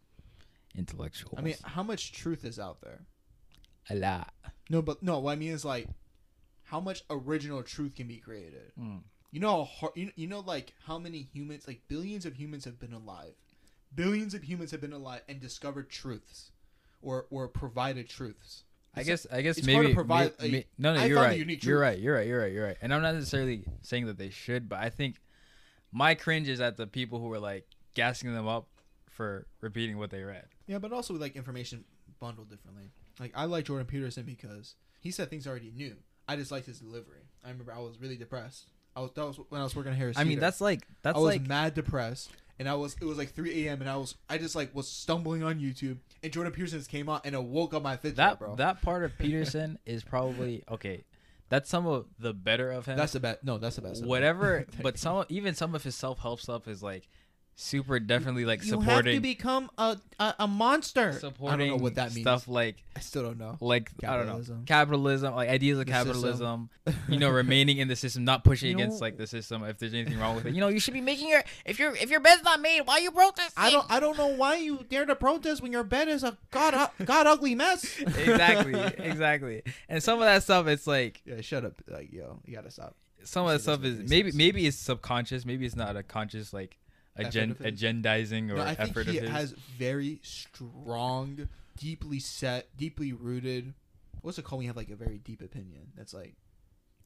intellectuals. 0.76 1.36
I 1.38 1.42
mean, 1.42 1.56
how 1.64 1.84
much 1.84 2.12
truth 2.12 2.46
is 2.46 2.60
out 2.60 2.82
there? 2.82 3.00
a 3.90 3.96
lot. 3.96 4.34
No, 4.70 4.82
but 4.82 5.02
no. 5.02 5.20
What 5.20 5.32
I 5.32 5.36
mean 5.36 5.52
is 5.52 5.66
like, 5.66 5.88
how 6.64 6.80
much 6.80 7.04
original 7.10 7.64
truth 7.64 7.96
can 7.96 8.08
be 8.08 8.18
created? 8.18 8.72
Mm. 8.80 9.02
You 9.32 9.40
know 9.40 9.64
hard, 9.64 9.94
you, 9.96 10.12
you 10.16 10.28
know 10.28 10.42
like 10.42 10.74
how 10.86 11.00
many 11.00 11.28
humans, 11.34 11.68
like 11.68 11.82
billions 11.88 12.26
of 12.26 12.36
humans 12.36 12.66
have 12.66 12.80
been 12.80 12.94
alive. 12.94 13.34
Billions 13.94 14.34
of 14.34 14.44
humans 14.44 14.72
have 14.72 14.82
been 14.82 14.94
alive 14.94 15.22
and 15.28 15.40
discovered 15.40 15.90
truths 15.90 16.52
or 17.02 17.26
or 17.32 17.48
provided 17.48 18.08
truths. 18.10 18.64
I 18.96 19.04
guess 19.04 19.26
I 19.32 19.42
guess 19.42 19.58
it's 19.58 19.68
hard 19.68 19.78
maybe 19.84 19.90
to 19.90 19.96
provide 19.96 20.34
may- 20.42 20.48
a- 20.48 20.52
may- 20.52 20.66
no 20.78 20.94
no 20.94 21.00
I 21.02 21.06
you're 21.06 21.16
found 21.18 21.28
a 21.28 21.30
right 21.30 21.40
unique 21.40 21.64
you're 21.64 21.78
truth. 21.78 21.82
right 21.90 22.00
you're 22.00 22.16
right 22.16 22.28
you're 22.28 22.40
right 22.42 22.52
you're 22.52 22.66
right 22.66 22.78
and 22.82 22.94
I'm 22.94 23.02
not 23.02 23.14
necessarily 23.16 23.64
saying 23.82 24.08
that 24.08 24.18
they 24.18 24.30
should 24.30 24.68
but 24.68 24.80
I 24.80 24.90
think 24.90 25.18
my 25.92 26.16
cringe 26.16 26.50
is 26.50 26.60
at 26.62 26.78
the 26.78 26.88
people 26.88 27.20
who 27.20 27.32
are 27.34 27.40
like 27.40 27.66
gassing 27.94 28.34
them 28.34 28.48
up 28.48 28.68
for 29.10 29.48
repeating 29.62 29.98
what 29.98 30.10
they 30.12 30.24
read. 30.24 30.46
Yeah, 30.68 30.78
but 30.80 30.94
also 30.94 31.14
like 31.16 31.36
information 31.36 31.84
bundled 32.20 32.50
differently. 32.50 32.92
Like 33.20 33.32
I 33.36 33.46
like 33.46 33.66
Jordan 33.66 33.86
Peterson 33.88 34.24
because 34.24 34.76
he 35.02 35.12
said 35.12 35.30
things 35.30 35.46
I 35.48 35.50
already 35.50 35.72
knew. 35.76 35.96
I 36.28 36.36
just 36.36 36.52
liked 36.52 36.68
his 36.68 36.80
delivery. 36.80 37.24
I 37.44 37.50
remember 37.50 37.74
I 37.74 37.80
was 37.80 38.00
really 38.00 38.18
depressed. 38.18 38.68
I 38.96 39.02
was 39.02 39.12
that 39.16 39.26
was 39.26 39.40
when 39.50 39.62
I 39.62 39.64
was 39.64 39.76
working 39.76 39.92
at 39.92 39.98
Harris. 39.98 40.18
I 40.18 40.24
mean 40.24 40.32
Teeter. 40.32 40.42
that's 40.42 40.62
like 40.62 40.82
that's 41.02 41.16
I 41.18 41.20
was 41.20 41.26
like 41.36 41.48
mad 41.48 41.74
depressed, 41.74 42.30
and 42.60 42.68
I 42.70 42.76
was 42.76 42.96
it 43.02 43.06
was 43.06 43.18
like 43.18 43.34
3 43.34 43.68
a.m. 43.68 43.82
and 43.82 43.90
I 43.90 43.98
was 43.98 44.16
I 44.30 44.38
just 44.38 44.56
like 44.56 44.76
was 44.76 44.88
stumbling 44.88 45.44
on 45.44 45.60
YouTube, 45.60 45.98
and 46.22 46.32
Jordan 46.32 46.54
Peterson 46.54 46.82
came 46.84 47.10
out 47.10 47.26
and 47.26 47.34
it 47.34 47.44
woke 47.44 47.74
up 47.74 47.82
my 47.82 47.98
fidget, 47.98 48.18
that 48.18 48.40
bro. 48.40 48.56
that 48.56 48.82
part 48.82 49.04
of 49.04 49.18
Peterson 49.18 49.80
is 49.86 50.04
probably 50.04 50.64
okay. 50.70 51.04
That's 51.48 51.68
some 51.68 51.88
of 51.88 52.06
the 52.20 52.32
better 52.32 52.72
of 52.72 52.86
him. 52.86 52.96
that's 52.96 53.14
the 53.14 53.20
best. 53.20 53.44
No, 53.44 53.58
that's 53.58 53.78
the 53.78 53.82
best. 53.82 54.06
whatever 54.06 54.68
but 54.84 55.00
some 55.00 55.26
even 55.30 55.56
some 55.56 55.74
of 55.74 55.84
his 55.84 55.96
self-help 55.96 56.42
stuff 56.42 56.68
is 56.68 56.84
like 56.84 57.08
super 57.62 58.00
definitely 58.00 58.46
like 58.46 58.64
supporting 58.64 58.88
You 58.88 58.94
have 58.94 59.04
to 59.16 59.20
become 59.20 59.70
a 59.78 59.98
a, 60.18 60.36
a 60.40 60.48
monster. 60.48 61.12
supporting 61.14 61.54
I 61.54 61.68
don't 61.70 61.78
know 61.78 61.84
what 61.84 61.96
that 61.96 62.14
means. 62.16 62.24
stuff 62.24 62.48
like 62.48 62.78
I 62.96 63.02
still 63.02 63.24
don't 63.24 63.38
know. 63.38 63.58
like 63.60 63.92
I 64.02 64.16
don't 64.16 64.28
know 64.28 64.34
Capitalism. 64.34 64.66
capitalism, 64.66 65.36
like 65.36 65.50
ideas 65.50 65.78
of 65.80 65.86
The 65.86 65.92
capitalism. 65.92 66.70
you 67.10 67.20
know, 67.20 67.30
remaining 67.30 67.78
in 67.80 67.88
the 67.90 67.96
system, 67.96 68.24
not 68.26 68.44
pushing 68.46 68.70
You 68.70 68.76
against 68.76 69.00
know- 69.00 69.06
like 69.06 69.18
the 69.18 69.28
system 69.28 69.64
if 69.66 69.78
there's 69.78 69.94
anything 69.94 70.18
wrong 70.20 70.36
with 70.36 70.46
it. 70.46 70.54
You 70.54 70.62
know, 70.62 70.70
you 70.70 70.80
should 70.80 70.94
be 70.94 71.02
making 71.02 71.28
your 71.30 71.44
if 71.66 71.80
your 71.80 71.96
if 71.96 72.10
your 72.10 72.22
bed's 72.22 72.44
not 72.44 72.62
made, 72.62 72.82
why 72.82 73.00
you 73.00 73.12
protesting? 73.12 73.54
I 73.58 73.70
don't 73.72 73.86
I 73.92 74.00
don't 74.00 74.18
know 74.18 74.28
why 74.28 74.56
you 74.58 74.86
dare 74.90 75.06
to 75.06 75.16
protest 75.16 75.62
when 75.62 75.72
your 75.74 75.84
bed 75.84 76.08
is 76.08 76.24
a 76.24 76.38
god 76.52 76.90
god 77.06 77.28
ugly 77.28 77.56
mess. 77.56 78.00
exactly, 78.00 78.74
exactly. 78.98 79.64
And 79.90 80.02
some 80.02 80.20
of 80.20 80.26
that 80.26 80.44
stuff, 80.44 80.68
it's 80.68 80.88
like 80.88 81.22
Yeah, 81.26 81.42
shut 81.42 81.66
up. 81.66 81.82
Like 81.88 82.12
yo, 82.14 82.40
you 82.46 82.56
gotta 82.56 82.72
stop. 82.72 82.96
some 83.26 83.46
of 83.46 83.52
that 83.52 83.60
stuff 83.62 83.84
is 83.84 84.10
maybe 84.10 84.30
sense. 84.32 84.36
maybe 84.38 84.66
it's 84.66 84.78
subconscious, 84.78 85.46
maybe 85.46 85.66
it's 85.66 85.76
not 85.76 85.98
a 85.98 86.04
conscious 86.04 86.54
like 86.54 86.72
Effort 86.72 86.79
agen- 87.28 87.56
agendizing 87.56 88.50
or 88.52 88.56
No, 88.56 88.62
I 88.62 88.76
think 88.76 88.92
effort 88.92 89.08
he 89.08 89.18
of 89.18 89.24
his. 89.24 89.32
has 89.32 89.52
very 89.78 90.20
strong, 90.24 91.50
deeply 91.78 92.20
set, 92.20 92.76
deeply 92.78 93.14
rooted. 93.14 93.74
What's 94.22 94.38
it 94.38 94.44
called 94.44 94.60
when 94.60 94.64
you 94.66 94.70
have 94.70 94.78
like 94.78 94.90
a 94.90 94.96
very 94.96 95.18
deep 95.18 95.42
opinion? 95.42 95.92
That's 95.96 96.14
like. 96.14 96.36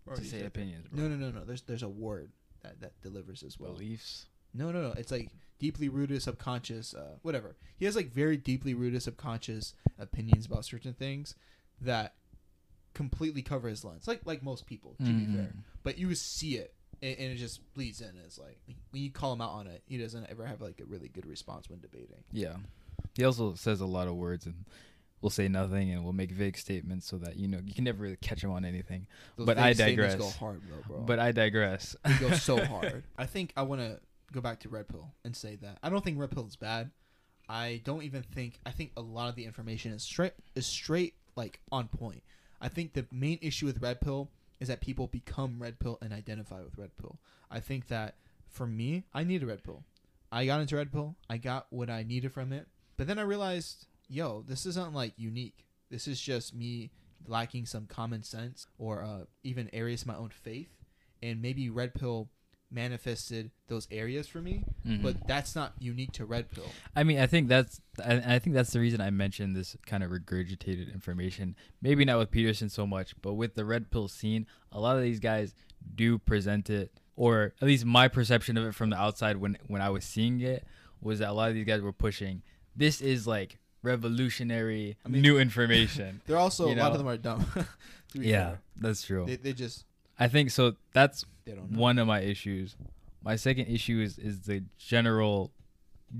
or 0.05 0.15
to 0.15 0.23
say 0.25 0.45
opinions, 0.45 0.87
bro. 0.87 1.03
No, 1.03 1.09
no, 1.09 1.15
no, 1.29 1.39
no. 1.39 1.45
There's 1.45 1.61
there's 1.61 1.83
a 1.83 1.89
word 1.89 2.31
that 2.63 2.79
that 2.81 2.99
delivers 3.01 3.43
as 3.43 3.59
well. 3.59 3.73
beliefs. 3.73 4.25
No, 4.53 4.71
no, 4.71 4.81
no. 4.81 4.93
It's 4.97 5.11
like 5.11 5.29
deeply 5.59 5.89
rooted 5.89 6.21
subconscious, 6.21 6.93
uh, 6.93 7.15
whatever. 7.21 7.55
He 7.77 7.85
has 7.85 7.95
like 7.95 8.11
very 8.11 8.37
deeply 8.37 8.73
rooted 8.73 9.01
subconscious 9.03 9.73
opinions 9.99 10.45
about 10.45 10.65
certain 10.65 10.93
things 10.93 11.35
that 11.81 12.13
completely 12.93 13.41
cover 13.41 13.67
his 13.69 13.83
lens, 13.83 14.07
like 14.07 14.21
like 14.25 14.43
most 14.43 14.65
people, 14.65 14.95
to 14.99 15.11
be 15.11 15.25
fair. 15.25 15.53
But 15.83 15.97
you 15.97 16.13
see 16.15 16.57
it, 16.57 16.73
and, 17.03 17.19
and 17.19 17.31
it 17.33 17.35
just 17.35 17.61
bleeds 17.73 18.01
in. 18.01 18.11
It's 18.25 18.39
like 18.39 18.57
when 18.91 19.03
you 19.03 19.11
call 19.11 19.33
him 19.33 19.41
out 19.41 19.51
on 19.51 19.67
it, 19.67 19.83
he 19.85 19.97
doesn't 19.97 20.25
ever 20.29 20.45
have 20.45 20.61
like 20.61 20.79
a 20.81 20.85
really 20.85 21.09
good 21.09 21.25
response 21.25 21.69
when 21.69 21.79
debating. 21.81 22.23
Yeah. 22.31 22.55
He 23.15 23.25
also 23.25 23.53
says 23.53 23.81
a 23.81 23.85
lot 23.85 24.07
of 24.07 24.15
words 24.15 24.45
and 24.45 24.65
will 25.21 25.29
say 25.29 25.47
nothing 25.47 25.91
and 25.91 26.03
will 26.03 26.13
make 26.13 26.31
vague 26.31 26.57
statements 26.57 27.05
so 27.05 27.17
that 27.17 27.35
you 27.35 27.47
know 27.47 27.59
you 27.63 27.73
can 27.73 27.83
never 27.83 28.03
really 28.03 28.17
catch 28.17 28.43
him 28.43 28.51
on 28.51 28.65
anything. 28.65 29.05
Those 29.37 29.45
But 29.45 29.57
I 29.57 29.73
digress. 29.73 30.15
Go 30.15 30.29
hard, 30.29 30.61
though, 30.69 30.83
bro. 30.87 31.01
But 31.01 31.19
I 31.19 31.31
digress. 31.31 31.95
they 32.05 32.15
go 32.17 32.31
so 32.33 32.63
hard. 32.63 33.03
I 33.17 33.25
think 33.25 33.53
I 33.55 33.63
want 33.63 33.81
to 33.81 33.99
go 34.31 34.41
back 34.41 34.61
to 34.61 34.69
Red 34.69 34.87
Pill 34.87 35.11
and 35.23 35.35
say 35.35 35.57
that 35.57 35.77
I 35.83 35.89
don't 35.89 36.03
think 36.03 36.17
Red 36.17 36.31
Pill 36.31 36.47
is 36.47 36.55
bad. 36.55 36.91
I 37.49 37.81
don't 37.83 38.03
even 38.03 38.23
think 38.23 38.59
I 38.65 38.71
think 38.71 38.91
a 38.95 39.01
lot 39.01 39.29
of 39.29 39.35
the 39.35 39.45
information 39.45 39.91
is 39.91 40.03
straight 40.03 40.33
is 40.55 40.65
straight 40.65 41.15
like 41.35 41.59
on 41.71 41.87
point. 41.87 42.23
I 42.61 42.69
think 42.69 42.93
the 42.93 43.05
main 43.11 43.39
issue 43.41 43.65
with 43.65 43.81
Red 43.81 43.99
Pill 43.99 44.29
is 44.63 44.69
that 44.69 44.79
people 44.79 45.07
become 45.07 45.61
Red 45.61 45.77
Pill 45.77 45.97
and 46.01 46.13
identify 46.13 46.61
with 46.61 46.77
Red 46.77 46.95
Pill. 46.95 47.19
I 47.51 47.59
think 47.59 47.89
that 47.89 48.15
for 48.47 48.65
me, 48.65 49.03
I 49.13 49.25
need 49.25 49.43
a 49.43 49.45
Red 49.45 49.61
Pill. 49.61 49.83
I 50.31 50.45
got 50.45 50.61
into 50.61 50.77
Red 50.77 50.93
Pill. 50.93 51.17
I 51.29 51.35
got 51.35 51.67
what 51.69 51.89
I 51.89 52.03
needed 52.03 52.31
from 52.31 52.53
it. 52.53 52.67
But 52.95 53.07
then 53.07 53.19
I 53.19 53.23
realized, 53.23 53.87
yo, 54.07 54.41
this 54.47 54.65
isn't 54.65 54.93
like 54.93 55.11
unique. 55.17 55.65
This 55.91 56.07
is 56.07 56.21
just 56.21 56.55
me 56.55 56.91
lacking 57.27 57.65
some 57.65 57.87
common 57.87 58.23
sense 58.23 58.65
or 58.77 59.03
uh, 59.03 59.25
even 59.43 59.69
areas 59.73 60.03
of 60.03 60.07
my 60.07 60.15
own 60.15 60.29
faith. 60.29 60.69
And 61.21 61.41
maybe 61.41 61.69
Red 61.69 61.93
Pill 61.93 62.29
manifested 62.73 63.51
those 63.67 63.87
areas 63.91 64.27
for 64.27 64.41
me, 64.41 64.63
Mhm. 64.85 65.01
but 65.03 65.27
that's 65.27 65.55
not 65.55 65.73
unique 65.79 66.11
to 66.13 66.25
Red 66.25 66.49
Pill. 66.51 66.65
I 66.95 67.03
mean, 67.03 67.19
I 67.19 67.27
think 67.27 67.47
that's 67.47 67.79
I, 68.03 68.35
I 68.35 68.39
think 68.39 68.55
that's 68.55 68.71
the 68.73 68.79
reason 68.79 68.99
I 69.01 69.09
mentioned 69.11 69.55
this 69.55 69.75
kind 69.85 70.03
of 70.03 70.09
regurgitated 70.11 70.91
information. 70.93 71.55
Maybe 71.81 72.03
not 72.05 72.17
with 72.19 72.31
Peterson 72.31 72.69
so 72.69 72.87
much, 72.87 73.13
but 73.21 73.33
with 73.33 73.53
the 73.55 73.63
red 73.65 73.91
pill 73.91 74.07
scene, 74.07 74.47
a 74.71 74.79
lot 74.79 74.97
of 74.97 75.03
these 75.03 75.19
guys 75.19 75.53
do 75.95 76.17
present 76.17 76.69
it, 76.69 76.91
or 77.15 77.53
at 77.61 77.67
least 77.67 77.85
my 77.85 78.07
perception 78.07 78.57
of 78.57 78.65
it 78.65 78.73
from 78.75 78.89
the 78.89 78.97
outside 78.97 79.37
when 79.37 79.57
when 79.67 79.81
I 79.81 79.89
was 79.89 80.03
seeing 80.03 80.41
it 80.41 80.65
was 81.01 81.19
that 81.19 81.29
a 81.29 81.33
lot 81.33 81.49
of 81.49 81.55
these 81.55 81.65
guys 81.65 81.81
were 81.81 81.93
pushing. 81.93 82.41
This 82.75 83.01
is 83.01 83.27
like 83.27 83.59
revolutionary 83.83 84.97
I 85.05 85.09
mean- 85.09 85.21
new 85.21 85.37
information. 85.47 86.21
They're 86.25 86.37
also 86.37 86.69
You 86.69 86.75
a 86.75 86.81
lot 86.81 86.91
of 86.91 86.97
them 86.97 87.07
are 87.07 87.17
dumb. 87.17 87.45
yeah, 88.13 88.49
fair. 88.49 88.61
that's 88.77 89.03
true. 89.03 89.25
they, 89.27 89.35
they 89.37 89.53
just 89.53 89.85
I 90.19 90.27
think 90.27 90.51
so. 90.51 90.75
That's 90.93 91.23
know. 91.23 91.29
One 91.69 91.97
of 91.99 92.07
my 92.07 92.21
issues. 92.21 92.75
My 93.23 93.35
second 93.35 93.67
issue 93.67 94.01
is 94.01 94.17
is 94.17 94.41
the 94.41 94.63
general 94.77 95.51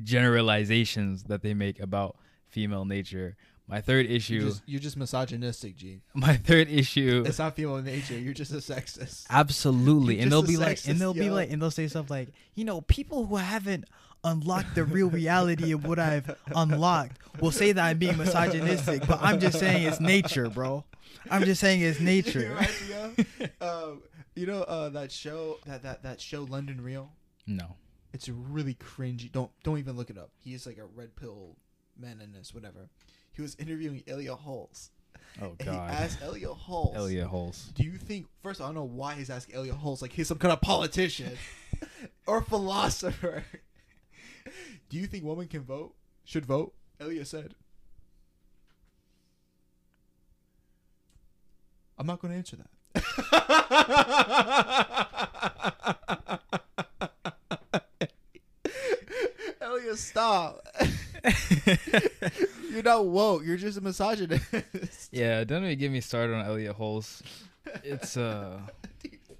generalizations 0.04 1.24
that 1.24 1.42
they 1.42 1.54
make 1.54 1.80
about 1.80 2.18
female 2.48 2.86
nature. 2.86 3.36
My 3.68 3.80
third 3.80 4.08
You're 4.08 4.18
issue, 4.18 4.42
just, 4.42 4.62
you're 4.66 4.80
just 4.82 4.98
misogynistic, 4.98 5.78
G. 5.78 6.02
my 6.14 6.36
third 6.36 6.70
issue, 6.70 7.24
It's 7.28 7.40
not 7.40 7.56
female 7.56 7.82
nature. 7.82 8.18
You're 8.18 8.34
just 8.34 8.52
a 8.52 8.56
sexist. 8.58 9.26
absolutely, 9.30 10.16
You're 10.16 10.24
and 10.24 10.32
they'll 10.32 10.44
be 10.44 10.56
a 10.56 10.60
like, 10.60 10.86
and 10.88 11.00
they'll 11.00 11.14
be 11.14 11.30
like, 11.30 11.50
and 11.50 11.62
they'll 11.62 11.72
say 11.72 11.88
stuff 11.88 12.10
like, 12.10 12.30
you 12.56 12.66
know, 12.66 12.82
people 12.82 13.26
who 13.26 13.38
haven't 13.38 13.86
unlocked 14.24 14.76
the 14.76 14.84
real 14.84 15.10
reality 15.22 15.72
of 15.72 15.86
what 15.86 15.98
I've 15.98 16.36
unlocked 16.56 17.18
will 17.42 17.52
say 17.52 17.72
that 17.72 17.84
I'm 17.84 17.98
being 17.98 18.18
misogynistic, 18.18 19.08
but 19.08 19.20
I'm 19.22 19.40
just 19.40 19.60
saying 19.60 19.84
it's 19.84 20.00
nature, 20.00 20.50
bro. 20.50 20.84
I'm 21.32 21.44
just 21.46 21.62
saying 21.62 21.82
it's 21.82 22.02
nature. 22.02 22.54
right, 22.60 23.52
um, 23.62 24.02
you 24.36 24.46
know 24.46 24.62
uh, 24.63 24.89
that 24.89 25.12
show 25.12 25.58
that, 25.65 25.84
that 25.84 26.04
that 26.04 26.22
show 26.22 26.43
London 26.43 26.82
Real. 26.82 27.12
No, 27.46 27.76
It's 28.13 28.30
really 28.30 28.76
cringy. 28.76 29.32
Don't 29.32 29.52
don't 29.63 29.78
even 29.80 29.96
look 29.96 30.10
it 30.10 30.17
up. 30.17 30.32
He 30.39 30.54
is 30.54 30.65
like 30.65 30.78
a 30.78 30.86
red 30.86 31.15
pill 31.15 31.58
meninist, 32.02 32.54
whatever. 32.54 32.89
He 33.32 33.41
was 33.41 33.56
interviewing 33.56 34.04
Elia 34.08 34.36
Halls. 34.36 34.91
oh 35.41 35.56
And 35.60 35.62
he 35.62 35.65
god, 35.65 35.91
asked 35.91 36.22
Elia 36.22 36.54
Halls. 36.54 36.96
Elliott 36.96 37.30
Hulse. 37.30 37.74
Do 37.74 37.84
you 37.84 37.98
think 37.98 38.28
first 38.41 38.62
I 38.62 38.65
don't 38.65 38.76
know 38.76 38.84
why 38.84 39.15
he's 39.15 39.30
asking 39.30 39.56
Elia 39.56 39.74
Halls 39.74 40.02
like 40.02 40.13
he's 40.13 40.28
some 40.28 40.38
kind 40.38 40.54
of 40.54 40.62
politician 40.62 41.38
or 42.28 42.41
philosopher. 42.41 43.43
Do 44.89 44.98
you 44.98 45.08
think 45.08 45.24
women 45.24 45.48
can 45.48 45.62
vote? 45.63 45.96
Should 46.26 46.46
vote? 46.46 46.74
Elia 47.00 47.26
said. 47.26 47.56
I'm 51.98 52.08
not 52.08 52.19
going 52.19 52.32
to 52.32 52.38
answer 52.38 52.56
that. 52.58 52.69
Elia, 59.62 59.96
stop. 59.96 60.68
You're 62.72 62.84
not 62.84 63.06
woke. 63.06 63.44
You're 63.46 63.58
just 63.58 63.78
a 63.78 63.82
misogynist. 63.82 65.10
Yeah, 65.12 65.44
don't 65.44 65.64
even 65.64 65.80
get 65.80 65.92
me 65.92 66.02
started 66.02 66.36
on 66.36 66.46
Elliott 66.46 66.78
Hulse. 66.78 67.22
It's 67.84 68.18
uh. 68.18 68.60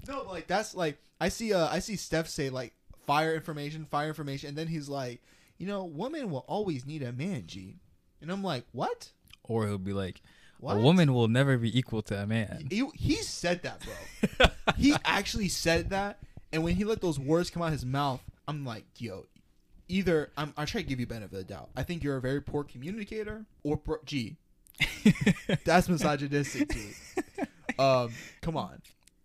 No, 0.06 0.24
like 0.24 0.48
that's 0.48 0.76
like 0.76 0.98
I 1.22 1.30
see. 1.30 1.54
Uh, 1.54 1.70
I 1.70 1.80
see 1.80 1.96
Steph 1.96 2.28
say 2.28 2.50
like 2.50 2.74
fire 3.06 3.34
information, 3.36 3.86
fire 3.86 4.10
information, 4.10 4.50
and 4.50 4.58
then 4.58 4.68
he's 4.68 4.89
like, 4.89 5.22
you 5.58 5.66
know, 5.66 5.86
women 5.86 6.30
will 6.30 6.44
always 6.46 6.86
need 6.86 7.04
a 7.04 7.13
man, 7.13 7.44
G, 7.48 7.78
and 8.22 8.30
I'm 8.30 8.44
like, 8.44 8.66
what? 8.74 9.12
Or 9.44 9.66
he'll 9.66 9.78
be 9.78 9.94
like, 9.94 10.22
What? 10.63 10.78
a 10.78 10.80
woman 10.80 11.13
will 11.13 11.28
never 11.28 11.58
be 11.58 11.78
equal 11.78 12.02
to 12.04 12.21
a 12.23 12.26
man. 12.26 12.67
He, 12.69 12.88
he 12.95 13.15
said 13.15 13.63
that, 13.63 13.82
bro. 13.84 14.47
he 14.78 14.95
actually 15.04 15.49
said 15.49 15.89
that, 15.89 16.19
and 16.54 16.63
when 16.63 16.76
he 16.76 16.86
let 16.86 17.02
those 17.02 17.19
words 17.19 17.49
come 17.49 17.62
out 17.62 17.67
of 17.67 17.73
his 17.73 17.86
mouth, 17.86 18.21
I'm 18.47 18.63
like, 18.65 18.86
yo, 18.97 19.26
either 19.89 20.32
I'm 20.38 20.54
I 20.56 20.65
try 20.65 20.82
to 20.82 20.88
give 20.88 20.99
you 21.02 21.06
benefit 21.06 21.34
of 21.34 21.47
the 21.47 21.54
doubt. 21.54 21.69
I 21.76 21.84
think 21.84 22.04
you're 22.04 22.15
a 22.17 22.21
very 22.21 22.41
poor 22.41 22.63
communicator, 22.63 23.45
or 23.63 23.80
G, 24.06 24.38
that's 25.65 25.89
misogynistic, 25.89 26.71
G. 26.71 26.91
Um, 27.78 28.12
come 28.41 28.56
on, 28.56 28.82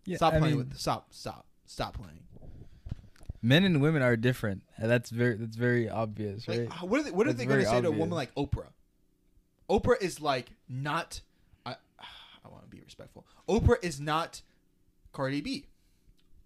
Yeah, 0.06 0.16
stop 0.16 0.34
I 0.34 0.38
playing 0.38 0.56
mean, 0.56 0.68
with 0.68 0.76
stop 0.78 1.08
stop 1.12 1.46
stop 1.66 1.94
playing. 1.94 2.20
men 3.42 3.62
and 3.64 3.80
women 3.80 4.02
are 4.02 4.16
different. 4.16 4.62
and 4.76 4.90
That's 4.90 5.10
very 5.10 5.36
that's 5.36 5.56
very 5.56 5.88
obvious, 5.88 6.48
right? 6.48 6.70
how- 6.72 6.86
what 6.86 7.00
are 7.00 7.02
they, 7.04 7.10
what 7.12 7.26
are 7.26 7.30
That's 7.32 7.38
they 7.40 7.46
going 7.46 7.60
to 7.60 7.66
say 7.70 7.80
to 7.80 7.88
a 7.88 7.90
woman 7.92 8.10
like 8.16 8.34
Oprah? 8.34 8.66
Oprah 9.70 10.00
is 10.00 10.20
like 10.20 10.50
not. 10.68 11.20
I 11.66 11.72
I 12.02 12.48
want 12.48 12.62
to 12.64 12.70
be 12.70 12.77
respectful. 12.88 13.26
Oprah 13.48 13.82
is 13.82 14.00
not 14.00 14.42
Cardi 15.12 15.40
B. 15.40 15.66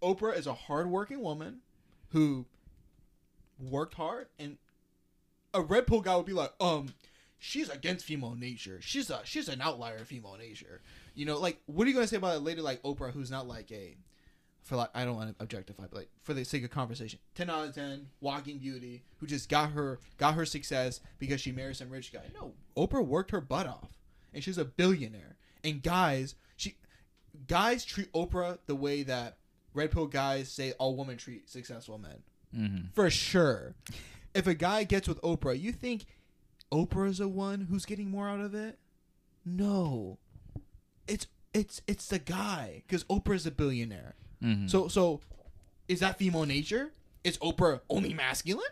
Oprah 0.03 0.37
is 0.37 0.47
a 0.47 0.55
hardworking 0.55 1.21
woman 1.21 1.61
who 2.09 2.47
worked 3.59 3.95
hard, 3.95 4.27
and 4.39 4.59
a 5.55 5.61
red 5.61 5.87
pill 5.87 6.01
guy 6.01 6.17
would 6.17 6.27
be 6.27 6.33
like, 6.33 6.53
um, 6.61 6.95
she's 7.39 7.69
against 7.69 8.05
female 8.05 8.35
nature. 8.35 8.79
She's 8.81 9.11
a 9.11 9.21
she's 9.25 9.49
an 9.49 9.61
outlier 9.61 9.97
of 9.97 10.09
female 10.09 10.37
nature. 10.39 10.81
You 11.15 11.27
know, 11.27 11.39
like 11.39 11.61
what 11.67 11.87
are 11.87 11.89
you 11.89 11.95
gonna 11.95 12.07
say 12.07 12.17
about 12.17 12.37
a 12.37 12.39
lady 12.39 12.61
like 12.61 12.83
Oprah 12.83 13.13
who's 13.13 13.31
not 13.31 13.47
like 13.47 13.71
a 13.71 13.97
for 14.63 14.77
like 14.77 14.91
I 14.95 15.05
don't 15.05 15.17
want 15.17 15.37
to 15.37 15.43
objectify, 15.43 15.85
but 15.91 15.95
like 15.99 16.09
for 16.23 16.35
the 16.35 16.45
sake 16.45 16.65
of 16.65 16.71
conversation, 16.71 17.19
ten 17.35 17.51
out 17.51 17.69
of 17.69 17.75
ten, 17.75 18.07
walking 18.21 18.59
beauty, 18.59 19.03
who 19.19 19.27
just 19.27 19.49
got 19.49 19.73
her 19.73 19.99
got 20.19 20.35
her 20.35 20.47
success 20.47 21.01
because 21.19 21.41
she 21.41 21.53
married 21.53 21.77
some 21.77 21.91
rich 21.91 22.13
guy. 22.13 22.23
No, 22.35 22.55
Oprah 22.77 23.05
worked 23.05 23.33
her 23.33 23.41
butt 23.41 23.67
off, 23.67 23.99
and 24.33 24.43
she's 24.43 24.59
a 24.59 24.65
billionaire. 24.65 25.37
And 25.65 25.83
guys, 25.83 26.35
she 26.57 26.77
guys 27.47 27.85
treat 27.85 28.13
Oprah 28.13 28.59
the 28.67 28.75
way 28.75 29.03
that 29.05 29.37
red 29.75 29.91
pill 29.91 30.07
guys 30.07 30.51
say 30.51 30.73
all 30.73 30.97
women 30.97 31.17
treat 31.17 31.49
successful 31.49 31.99
men. 31.99 32.23
Mm-hmm. 32.57 32.87
For 32.95 33.11
sure. 33.11 33.75
If 34.35 34.47
a 34.47 34.55
guy 34.55 34.85
gets 34.85 35.09
with 35.09 35.21
Oprah, 35.23 35.59
you 35.59 35.73
think 35.73 36.05
Oprah's 36.73 37.19
the 37.19 37.29
one 37.29 37.67
who's 37.71 37.85
getting 37.85 38.11
more 38.11 38.29
out 38.29 38.41
of 38.41 38.55
it? 38.55 38.79
No. 39.45 40.19
It's 41.07 41.27
it's 41.53 41.83
it's 41.87 42.07
the 42.07 42.19
guy 42.19 42.83
cuz 42.89 43.05
Oprah's 43.05 43.47
a 43.47 43.51
billionaire. 43.51 44.15
Mm-hmm. 44.43 44.69
So 44.69 44.89
so 44.89 45.21
is 45.89 46.01
that 46.01 46.19
female 46.19 46.47
nature? 46.47 46.93
Is 47.25 47.39
Oprah 47.39 47.81
only 47.89 48.15
masculine? 48.15 48.65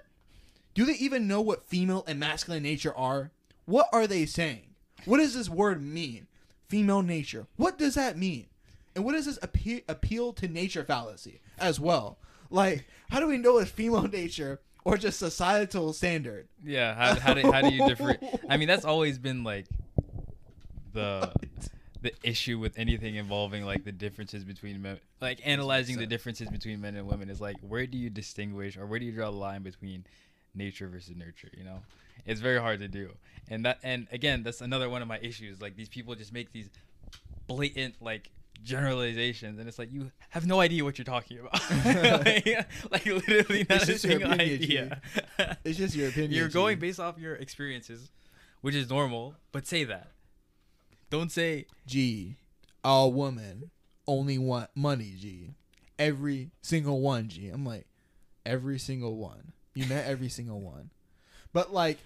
Do 0.74 0.84
they 0.84 0.94
even 0.94 1.26
know 1.26 1.40
what 1.40 1.66
female 1.66 2.04
and 2.06 2.18
masculine 2.18 2.62
nature 2.62 2.96
are? 2.96 3.32
What 3.64 3.88
are 3.92 4.06
they 4.06 4.26
saying? 4.26 4.74
What 5.04 5.18
does 5.18 5.34
this 5.34 5.48
word 5.48 5.82
mean? 5.82 6.26
Female 6.70 7.02
nature. 7.02 7.48
What 7.56 7.78
does 7.78 7.96
that 7.96 8.16
mean? 8.16 8.46
And 8.94 9.04
what 9.04 9.16
is 9.16 9.26
this 9.26 9.40
appeal, 9.42 9.80
appeal 9.88 10.32
to 10.34 10.46
nature 10.46 10.84
fallacy 10.84 11.40
as 11.58 11.80
well? 11.80 12.18
Like, 12.48 12.86
how 13.10 13.18
do 13.18 13.26
we 13.26 13.38
know 13.38 13.58
it's 13.58 13.72
female 13.72 14.02
nature 14.12 14.60
or 14.84 14.96
just 14.96 15.18
societal 15.18 15.92
standard? 15.92 16.46
Yeah, 16.64 16.94
how, 16.94 17.18
how 17.18 17.34
do 17.34 17.50
how 17.50 17.60
do 17.62 17.74
you 17.74 17.88
differ? 17.88 18.16
I 18.48 18.56
mean, 18.56 18.68
that's 18.68 18.84
always 18.84 19.18
been 19.18 19.42
like 19.42 19.66
the 20.92 21.32
the 22.02 22.12
issue 22.22 22.58
with 22.60 22.78
anything 22.78 23.16
involving 23.16 23.64
like 23.64 23.84
the 23.84 23.92
differences 23.92 24.44
between 24.44 24.80
men, 24.80 25.00
like 25.20 25.40
analyzing 25.44 25.98
the 25.98 26.06
differences 26.06 26.48
between 26.48 26.80
men 26.80 26.94
and 26.94 27.06
women 27.06 27.28
is 27.28 27.40
like 27.40 27.56
where 27.60 27.86
do 27.86 27.98
you 27.98 28.10
distinguish 28.10 28.76
or 28.76 28.86
where 28.86 29.00
do 29.00 29.04
you 29.04 29.12
draw 29.12 29.30
the 29.30 29.36
line 29.36 29.62
between 29.62 30.04
nature 30.54 30.88
versus 30.88 31.14
nurture? 31.16 31.50
You 31.56 31.64
know, 31.64 31.80
it's 32.26 32.40
very 32.40 32.58
hard 32.60 32.80
to 32.80 32.88
do, 32.88 33.14
and 33.48 33.64
that 33.64 33.78
and 33.82 34.06
again, 34.12 34.42
that's 34.42 34.60
another 34.60 34.88
one 34.90 35.02
of 35.02 35.08
my 35.08 35.18
issues. 35.20 35.60
Like 35.60 35.76
these 35.76 35.88
people 35.88 36.14
just 36.14 36.32
make 36.32 36.52
these 36.52 36.68
blatant 37.46 37.94
like 38.00 38.30
generalizations 38.62 39.58
and 39.58 39.66
it's 39.66 39.78
like 39.78 39.90
you 39.90 40.10
have 40.28 40.46
no 40.46 40.60
idea 40.60 40.84
what 40.84 40.98
you're 40.98 41.04
talking 41.04 41.38
about 41.40 41.54
like, 42.26 42.46
like 42.90 43.06
literally 43.06 43.66
not 43.68 43.78
It's 43.80 43.84
a 43.84 43.86
just 43.86 44.04
your 44.04 44.12
single 44.20 44.32
opinion, 44.32 44.62
idea 44.62 45.00
It's 45.64 45.78
just 45.78 45.94
your 45.96 46.08
opinion. 46.10 46.32
you're 46.32 46.48
going 46.48 46.76
G. 46.76 46.80
based 46.80 47.00
off 47.00 47.18
your 47.18 47.34
experiences, 47.36 48.10
which 48.60 48.74
is 48.74 48.90
normal, 48.90 49.34
but 49.50 49.66
say 49.66 49.84
that. 49.84 50.10
Don't 51.08 51.32
say 51.32 51.64
G, 51.86 52.36
all 52.84 53.12
women 53.12 53.70
only 54.06 54.36
want 54.38 54.68
money, 54.74 55.14
G. 55.18 55.54
Every 55.98 56.50
single 56.62 57.00
one, 57.00 57.28
G. 57.28 57.48
I'm 57.48 57.64
like, 57.64 57.86
every 58.44 58.78
single 58.78 59.16
one. 59.16 59.52
You 59.74 59.86
met 59.86 60.06
every 60.06 60.28
single 60.28 60.60
one. 60.60 60.90
But 61.52 61.72
like, 61.72 61.98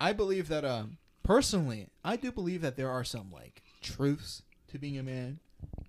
I 0.00 0.12
believe 0.12 0.48
that 0.48 0.64
um 0.64 0.98
personally, 1.22 1.88
I 2.04 2.16
do 2.16 2.32
believe 2.32 2.62
that 2.62 2.76
there 2.76 2.90
are 2.90 3.04
some 3.04 3.30
like 3.32 3.62
truths 3.82 4.42
to 4.68 4.78
being 4.78 4.98
a 4.98 5.02
man, 5.02 5.38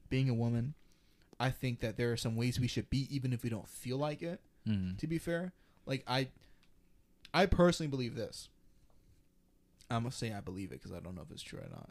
being 0.10 0.30
a 0.30 0.34
woman. 0.34 0.74
I 1.40 1.50
think 1.50 1.80
that 1.80 1.98
there 1.98 2.12
are 2.12 2.18
some 2.18 2.36
ways 2.36 2.60
we 2.60 2.68
should 2.68 2.90
be 2.90 3.08
even 3.10 3.34
if 3.34 3.44
we 3.44 3.50
don't 3.50 3.68
feel 3.68 3.98
like 3.98 4.22
it. 4.22 4.40
mm, 4.68 4.98
to 5.00 5.08
be 5.08 5.18
fair. 5.18 5.54
Like 5.86 6.04
I, 6.08 6.28
I 7.34 7.48
personally 7.48 7.90
believe 7.90 8.16
this. 8.16 8.50
I'm 9.90 10.04
gonna 10.04 10.12
say 10.12 10.32
I 10.32 10.40
believe 10.40 10.72
it 10.72 10.82
because 10.82 10.92
I 10.96 11.00
don't 11.00 11.16
know 11.16 11.24
if 11.24 11.32
it's 11.32 11.42
true 11.42 11.60
or 11.60 11.68
not. 11.70 11.90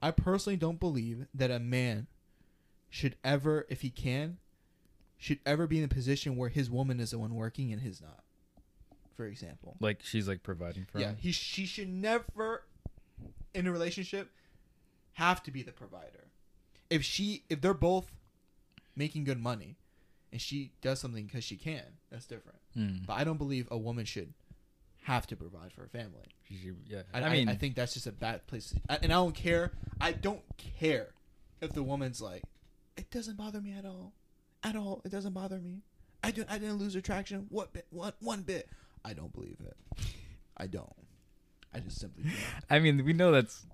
I 0.00 0.10
personally 0.10 0.56
don't 0.56 0.80
believe 0.80 1.26
that 1.34 1.50
a 1.50 1.58
man 1.58 2.06
should 2.90 3.16
ever, 3.24 3.66
if 3.68 3.80
he 3.80 3.90
can, 3.90 4.38
should 5.16 5.38
ever 5.46 5.66
be 5.66 5.78
in 5.78 5.84
a 5.84 5.88
position 5.88 6.36
where 6.36 6.48
his 6.48 6.70
woman 6.70 6.98
is 7.00 7.10
the 7.12 7.18
one 7.18 7.34
working 7.34 7.72
and 7.72 7.82
his 7.82 8.00
not. 8.00 8.22
For 9.16 9.26
example, 9.26 9.76
like 9.80 10.00
she's 10.02 10.28
like 10.28 10.42
providing 10.42 10.86
for 10.90 10.98
yeah, 10.98 11.08
him. 11.08 11.16
he 11.20 11.32
she 11.32 11.66
should 11.66 11.88
never, 11.88 12.64
in 13.54 13.66
a 13.66 13.72
relationship, 13.72 14.30
have 15.14 15.42
to 15.44 15.50
be 15.50 15.62
the 15.62 15.72
provider. 15.72 16.28
If 16.90 17.04
she, 17.04 17.44
if 17.48 17.60
they're 17.60 17.74
both 17.74 18.12
making 18.96 19.24
good 19.24 19.40
money, 19.40 19.76
and 20.30 20.40
she 20.40 20.72
does 20.80 21.00
something 21.00 21.26
because 21.26 21.44
she 21.44 21.56
can, 21.56 21.82
that's 22.10 22.26
different. 22.26 22.58
Mm. 22.76 23.06
But 23.06 23.14
I 23.14 23.24
don't 23.24 23.38
believe 23.38 23.68
a 23.70 23.78
woman 23.78 24.04
should 24.04 24.32
have 25.02 25.26
to 25.28 25.36
provide 25.36 25.72
for 25.72 25.84
a 25.84 25.88
family. 25.88 26.26
She 26.48 26.72
yeah. 26.86 27.02
I, 27.12 27.22
I, 27.22 27.32
mean, 27.32 27.48
I, 27.48 27.54
think 27.54 27.74
that's 27.74 27.94
just 27.94 28.06
a 28.06 28.12
bad 28.12 28.46
place. 28.46 28.70
To, 28.70 28.80
I, 28.88 28.98
and 29.02 29.12
I 29.12 29.16
don't 29.16 29.34
care. 29.34 29.72
I 30.00 30.12
don't 30.12 30.42
care 30.56 31.08
if 31.60 31.72
the 31.72 31.82
woman's 31.82 32.20
like, 32.20 32.42
it 32.96 33.10
doesn't 33.10 33.36
bother 33.36 33.60
me 33.60 33.72
at 33.72 33.84
all, 33.84 34.12
at 34.62 34.76
all. 34.76 35.02
It 35.04 35.10
doesn't 35.10 35.32
bother 35.32 35.58
me. 35.58 35.82
I 36.24 36.30
didn't. 36.30 36.50
I 36.50 36.58
didn't 36.58 36.76
lose 36.76 36.94
attraction. 36.94 37.46
What 37.48 37.72
bit? 37.72 37.86
What 37.90 38.16
one 38.20 38.42
bit? 38.42 38.68
I 39.04 39.12
don't 39.12 39.32
believe 39.32 39.58
it. 39.64 39.76
I 40.56 40.66
don't. 40.66 40.92
I 41.74 41.80
just 41.80 41.98
simply 42.00 42.24
don't. 42.24 42.34
I 42.70 42.78
mean, 42.78 43.04
we 43.04 43.12
know 43.12 43.32
that's 43.32 43.66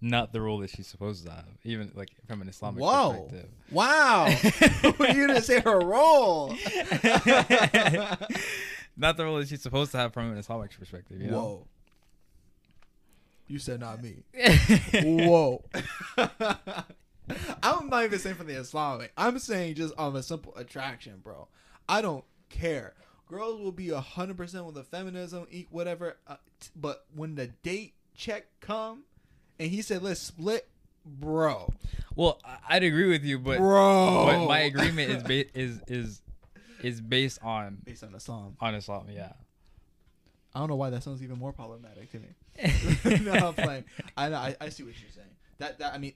not 0.00 0.32
the 0.32 0.40
role 0.40 0.58
that 0.58 0.70
she's 0.70 0.86
supposed 0.86 1.24
to 1.26 1.30
have, 1.30 1.44
even 1.64 1.92
like 1.94 2.10
from 2.26 2.40
an 2.42 2.48
Islamic 2.48 2.82
Whoa! 2.82 3.28
perspective. 3.28 3.50
Wow! 3.70 4.26
you 5.14 5.26
didn't 5.26 5.42
say 5.42 5.60
her 5.60 5.78
role. 5.78 6.48
not 8.96 9.16
the 9.16 9.24
role 9.24 9.38
that 9.38 9.48
she's 9.48 9.62
supposed 9.62 9.92
to 9.92 9.98
have 9.98 10.12
from 10.12 10.32
an 10.32 10.38
Islamic 10.38 10.76
perspective. 10.76 11.20
You 11.20 11.30
know? 11.30 11.38
Whoa! 11.38 11.66
You 13.46 13.58
said 13.58 13.80
not 13.80 14.02
me. 14.02 14.22
Whoa. 14.94 15.64
I'm 17.62 17.88
not 17.88 18.04
even 18.04 18.18
saying 18.18 18.36
from 18.36 18.46
the 18.46 18.54
Islamic. 18.54 19.12
I'm 19.16 19.38
saying 19.38 19.74
just 19.74 19.92
on 19.98 20.14
a 20.16 20.22
simple 20.22 20.56
attraction, 20.56 21.20
bro. 21.22 21.48
I 21.88 22.00
don't 22.00 22.24
care. 22.48 22.94
Girls 23.30 23.60
will 23.60 23.70
be 23.70 23.90
hundred 23.90 24.36
percent 24.36 24.64
with 24.66 24.74
the 24.74 24.82
feminism, 24.82 25.46
eat 25.50 25.68
whatever. 25.70 26.16
Uh, 26.26 26.36
t- 26.58 26.70
but 26.74 27.04
when 27.14 27.36
the 27.36 27.46
date 27.62 27.94
check 28.16 28.46
come, 28.60 29.04
and 29.60 29.70
he 29.70 29.82
said 29.82 30.02
let's 30.02 30.18
split, 30.18 30.66
bro, 31.04 31.72
Well, 32.16 32.40
I'd 32.68 32.82
agree 32.82 33.08
with 33.08 33.22
you, 33.24 33.38
but 33.38 33.58
bro. 33.58 34.26
but 34.26 34.46
my 34.48 34.60
agreement 34.60 35.12
is 35.12 35.22
ba- 35.22 35.58
is 35.58 35.80
is 35.86 36.22
is 36.82 37.00
based 37.00 37.38
on 37.40 37.78
based 37.84 38.02
on 38.02 38.14
Islam. 38.16 38.56
on 38.60 38.74
Islam. 38.74 39.06
Yeah. 39.08 39.32
I 40.52 40.58
don't 40.58 40.68
know 40.68 40.74
why 40.74 40.90
that 40.90 41.04
sounds 41.04 41.22
even 41.22 41.38
more 41.38 41.52
problematic 41.52 42.10
to 42.10 42.18
me. 42.18 42.28
no, 43.22 43.32
I'm 43.32 43.54
playing. 43.54 43.84
I 44.16 44.28
know. 44.28 44.38
I, 44.38 44.56
I 44.60 44.68
see 44.70 44.82
what 44.82 45.00
you're 45.00 45.10
saying. 45.14 45.28
That 45.58 45.78
that 45.78 45.94
I 45.94 45.98
mean, 45.98 46.14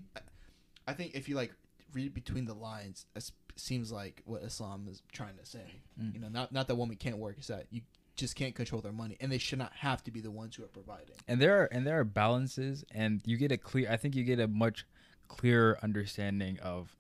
I, 0.89 0.95
think 0.95 1.15
if 1.15 1.29
you 1.29 1.37
like 1.37 1.55
read 1.93 2.13
between 2.13 2.45
the 2.45 2.55
lines, 2.55 3.07
seems 3.57 3.93
like 3.93 4.23
what 4.25 4.43
Islam 4.43 4.87
is 4.91 5.03
trying 5.13 5.37
to 5.37 5.47
say. 5.47 5.83
Mm. 6.01 6.15
You 6.15 6.21
know, 6.21 6.29
not 6.29 6.53
not 6.53 6.69
that 6.69 6.75
women 6.77 6.97
can't 6.97 7.19
work. 7.19 7.37
It's 7.39 7.49
that 7.49 7.67
you 7.71 7.83
just 8.17 8.37
can't 8.37 8.55
control 8.55 8.81
their 8.81 8.93
money, 8.93 9.17
and 9.21 9.31
they 9.33 9.39
should 9.39 9.59
not 9.59 9.73
have 9.75 10.03
to 10.05 10.11
be 10.13 10.21
the 10.21 10.31
ones 10.31 10.55
who 10.55 10.63
are 10.65 10.69
providing. 10.69 11.15
and 11.27 11.41
there 11.41 11.61
are 11.63 11.65
and 11.67 11.87
there 11.87 11.99
are 11.99 12.05
balances 12.05 12.85
and 12.93 13.21
you 13.25 13.37
get 13.37 13.51
a 13.51 13.57
clear 13.57 13.91
i 13.91 13.97
think 13.97 14.15
you 14.15 14.23
get 14.23 14.39
a 14.39 14.47
much 14.47 14.87
clearer 15.27 15.77
understanding 15.83 16.59
of 16.61 16.97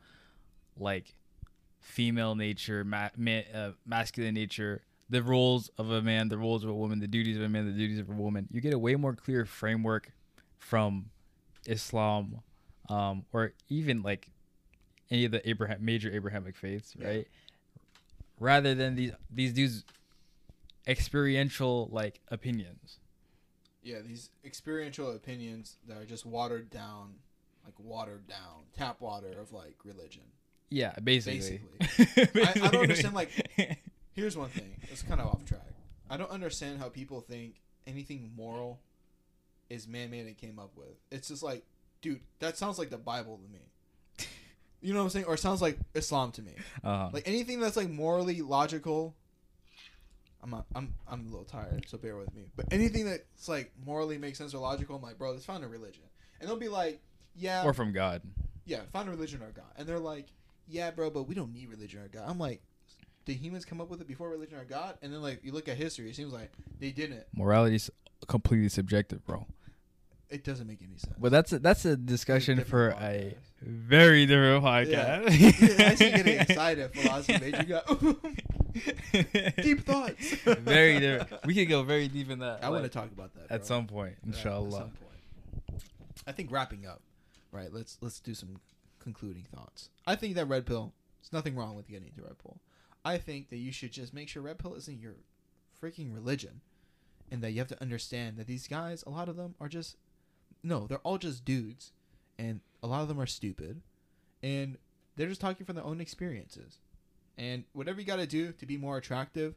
like 0.76 1.14
female 1.80 2.34
nature 2.34 2.82
ma- 2.84 3.10
ma- 3.16 3.46
uh, 3.54 3.70
masculine 3.86 4.34
nature 4.34 4.82
the 5.10 5.22
roles 5.22 5.68
of 5.78 5.90
a 5.90 6.02
man 6.02 6.28
the 6.28 6.38
roles 6.38 6.64
of 6.64 6.70
a 6.70 6.74
woman 6.74 6.98
the 6.98 7.06
duties 7.06 7.36
of 7.36 7.42
a 7.44 7.48
man 7.48 7.64
the 7.66 7.72
duties 7.78 7.98
of 8.00 8.08
a 8.08 8.12
woman 8.12 8.48
you 8.50 8.60
get 8.60 8.72
a 8.74 8.78
way 8.78 8.96
more 8.96 9.14
clear 9.14 9.44
framework 9.44 10.10
from 10.58 11.06
islam 11.66 12.40
um, 12.88 13.24
or 13.32 13.52
even 13.68 14.02
like 14.02 14.30
any 15.10 15.24
of 15.24 15.30
the 15.32 15.46
abraham 15.48 15.84
major 15.84 16.10
abrahamic 16.12 16.56
faiths 16.56 16.94
Yeah. 16.98 17.08
right 17.08 17.28
rather 18.40 18.74
than 18.74 18.94
these 18.96 19.12
these 19.30 19.52
dudes 19.52 19.84
experiential 20.86 21.88
like 21.92 22.20
opinions 22.28 22.98
Yeah, 23.82 23.98
these 24.06 24.30
experiential 24.44 25.10
opinions 25.12 25.76
that 25.88 25.96
are 25.98 26.06
just 26.06 26.24
watered 26.24 26.70
down, 26.70 27.16
like 27.66 27.74
watered 27.78 28.26
down 28.26 28.64
tap 28.76 29.00
water 29.00 29.32
of 29.38 29.52
like 29.52 29.76
religion. 29.84 30.22
Yeah, 30.70 30.94
basically. 31.04 31.60
I- 31.80 32.52
I 32.62 32.68
don't 32.70 32.82
understand, 32.82 33.14
like- 33.14 33.30
Here's 34.14 34.36
one 34.38 34.48
thing. 34.48 34.76
It's 34.90 35.02
kind 35.02 35.20
of 35.20 35.26
off 35.26 35.44
track. 35.44 35.66
I 36.08 36.16
don't 36.16 36.30
understand 36.30 36.78
how 36.78 36.88
people 36.88 37.20
think 37.20 37.56
anything 37.86 38.30
moral 38.36 38.80
is 39.68 39.86
man-made 39.86 40.26
and 40.26 40.36
came 40.38 40.58
up 40.58 40.70
with. 40.76 40.96
It's 41.10 41.28
just 41.28 41.42
like, 41.42 41.64
dude, 42.00 42.20
that 42.38 42.56
sounds 42.56 42.78
like 42.78 42.88
the 42.90 42.96
Bible 42.98 43.36
to 43.38 43.52
me. 43.52 43.60
You 44.84 44.92
know 44.92 44.98
what 45.00 45.04
I'm 45.04 45.10
saying? 45.10 45.24
Or 45.26 45.34
it 45.34 45.38
sounds 45.40 45.62
like 45.62 45.78
Islam 45.94 46.30
to 46.32 46.42
me. 46.42 46.52
uh, 46.84 47.08
Like 47.12 47.26
anything 47.26 47.58
that's 47.60 47.76
like 47.76 47.88
morally 47.90 48.42
logical. 48.42 49.14
I'm 50.42 50.50
not, 50.50 50.66
I'm 50.74 50.94
I'm 51.10 51.22
a 51.26 51.30
little 51.30 51.44
tired, 51.46 51.86
so 51.88 51.96
bear 51.96 52.16
with 52.18 52.34
me. 52.34 52.50
But 52.54 52.66
anything 52.70 53.06
that's 53.06 53.48
like 53.48 53.72
morally 53.84 54.18
makes 54.18 54.36
sense 54.36 54.52
or 54.54 54.58
logical, 54.58 54.94
I'm 54.96 55.02
like, 55.02 55.16
bro, 55.18 55.32
let's 55.32 55.46
find 55.46 55.64
a 55.64 55.68
religion. 55.68 56.02
And 56.38 56.48
they'll 56.48 56.58
be 56.58 56.68
like, 56.68 57.00
yeah, 57.34 57.64
or 57.64 57.72
from 57.72 57.92
God. 57.92 58.20
yeah, 58.66 58.80
find 58.92 59.08
a 59.08 59.10
religion 59.10 59.42
or 59.42 59.50
God. 59.52 59.64
And 59.76 59.88
they're 59.88 59.98
like, 59.98 60.26
yeah, 60.68 60.90
bro, 60.90 61.08
but 61.08 61.22
we 61.22 61.34
don't 61.34 61.52
need 61.52 61.70
religion 61.70 62.00
or 62.02 62.08
God. 62.08 62.24
I'm 62.28 62.38
like, 62.38 62.60
did 63.24 63.36
humans 63.38 63.64
come 63.64 63.80
up 63.80 63.88
with 63.88 64.02
it 64.02 64.06
before 64.06 64.28
religion 64.28 64.58
or 64.58 64.64
God? 64.64 64.98
And 65.00 65.10
then 65.12 65.22
like 65.22 65.42
you 65.42 65.52
look 65.52 65.66
at 65.66 65.78
history, 65.78 66.10
it 66.10 66.14
seems 66.16 66.32
like 66.34 66.52
they 66.78 66.90
didn't. 66.90 67.24
Morality's 67.34 67.88
completely 68.28 68.68
subjective, 68.68 69.24
bro. 69.24 69.46
It 70.30 70.42
doesn't 70.42 70.66
make 70.66 70.80
any 70.82 70.96
sense. 70.96 71.14
But 71.18 71.30
that's 71.32 71.52
a, 71.52 71.58
that's 71.58 71.84
a 71.84 71.96
discussion 71.96 72.58
for 72.64 72.90
different 72.90 73.02
a 73.02 73.36
very 73.62 74.26
different 74.26 74.64
Yeah. 74.64 75.20
podcast. 75.20 75.78
Yeah, 75.78 75.88
I 75.90 75.94
see 75.94 76.10
getting 76.10 76.40
excited, 76.40 76.92
philosophy 76.94 77.38
major. 77.40 77.58
You 77.58 77.64
got 77.64 79.56
deep 79.62 79.84
thoughts. 79.84 80.34
very 80.44 80.98
different. 81.00 81.46
We 81.46 81.54
could 81.54 81.68
go 81.68 81.82
very 81.82 82.08
deep 82.08 82.30
in 82.30 82.40
that. 82.40 82.64
I 82.64 82.70
want 82.70 82.82
to 82.84 82.88
talk 82.88 83.10
about 83.12 83.34
that 83.34 83.42
at 83.52 83.60
bro. 83.60 83.66
some 83.66 83.86
point, 83.86 84.16
Yeah, 84.24 84.30
at 84.36 84.42
some 84.42 84.68
point. 84.70 84.92
I 86.26 86.32
think 86.32 86.50
wrapping 86.50 86.86
up, 86.86 87.00
right? 87.52 87.72
Let's 87.72 87.98
let's 88.00 88.18
do 88.20 88.34
some 88.34 88.56
concluding 88.98 89.44
thoughts. 89.54 89.90
I 90.06 90.16
think 90.16 90.34
that 90.36 90.46
red 90.46 90.66
pill. 90.66 90.92
There's 91.20 91.32
nothing 91.32 91.54
wrong 91.54 91.74
with 91.76 91.86
getting 91.88 92.08
into 92.08 92.22
red 92.22 92.38
pill. 92.38 92.58
I 93.04 93.18
think 93.18 93.50
that 93.50 93.56
you 93.58 93.72
should 93.72 93.92
just 93.92 94.12
make 94.14 94.28
sure 94.28 94.42
red 94.42 94.58
pill 94.58 94.74
isn't 94.74 94.98
your 95.00 95.14
freaking 95.82 96.14
religion, 96.14 96.60
and 97.30 97.42
that 97.42 97.52
you 97.52 97.58
have 97.58 97.68
to 97.68 97.80
understand 97.82 98.36
that 98.38 98.46
these 98.46 98.66
guys, 98.66 99.04
a 99.06 99.10
lot 99.10 99.28
of 99.28 99.36
them 99.36 99.54
are 99.60 99.68
just 99.68 99.96
no, 100.64 100.86
they're 100.86 100.98
all 100.98 101.18
just 101.18 101.44
dudes, 101.44 101.92
and 102.38 102.60
a 102.82 102.86
lot 102.86 103.02
of 103.02 103.08
them 103.08 103.20
are 103.20 103.26
stupid, 103.26 103.82
and 104.42 104.78
they're 105.16 105.28
just 105.28 105.40
talking 105.40 105.64
from 105.66 105.76
their 105.76 105.84
own 105.84 106.00
experiences, 106.00 106.78
and 107.38 107.64
whatever 107.72 108.00
you 108.00 108.06
got 108.06 108.16
to 108.16 108.26
do 108.26 108.52
to 108.52 108.66
be 108.66 108.76
more 108.76 108.96
attractive, 108.96 109.54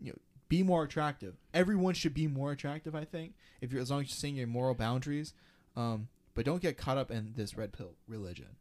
you 0.00 0.10
know, 0.12 0.18
be 0.48 0.62
more 0.62 0.84
attractive. 0.84 1.34
Everyone 1.52 1.94
should 1.94 2.14
be 2.14 2.26
more 2.26 2.52
attractive. 2.52 2.94
I 2.94 3.04
think 3.04 3.34
if 3.60 3.72
you're 3.72 3.82
as 3.82 3.90
long 3.90 4.00
as 4.00 4.08
you're 4.08 4.16
saying 4.16 4.36
your 4.36 4.46
moral 4.46 4.74
boundaries, 4.74 5.34
um, 5.76 6.08
but 6.34 6.44
don't 6.44 6.62
get 6.62 6.76
caught 6.78 6.98
up 6.98 7.10
in 7.10 7.34
this 7.36 7.56
red 7.56 7.72
pill 7.72 7.94
religion. 8.08 8.56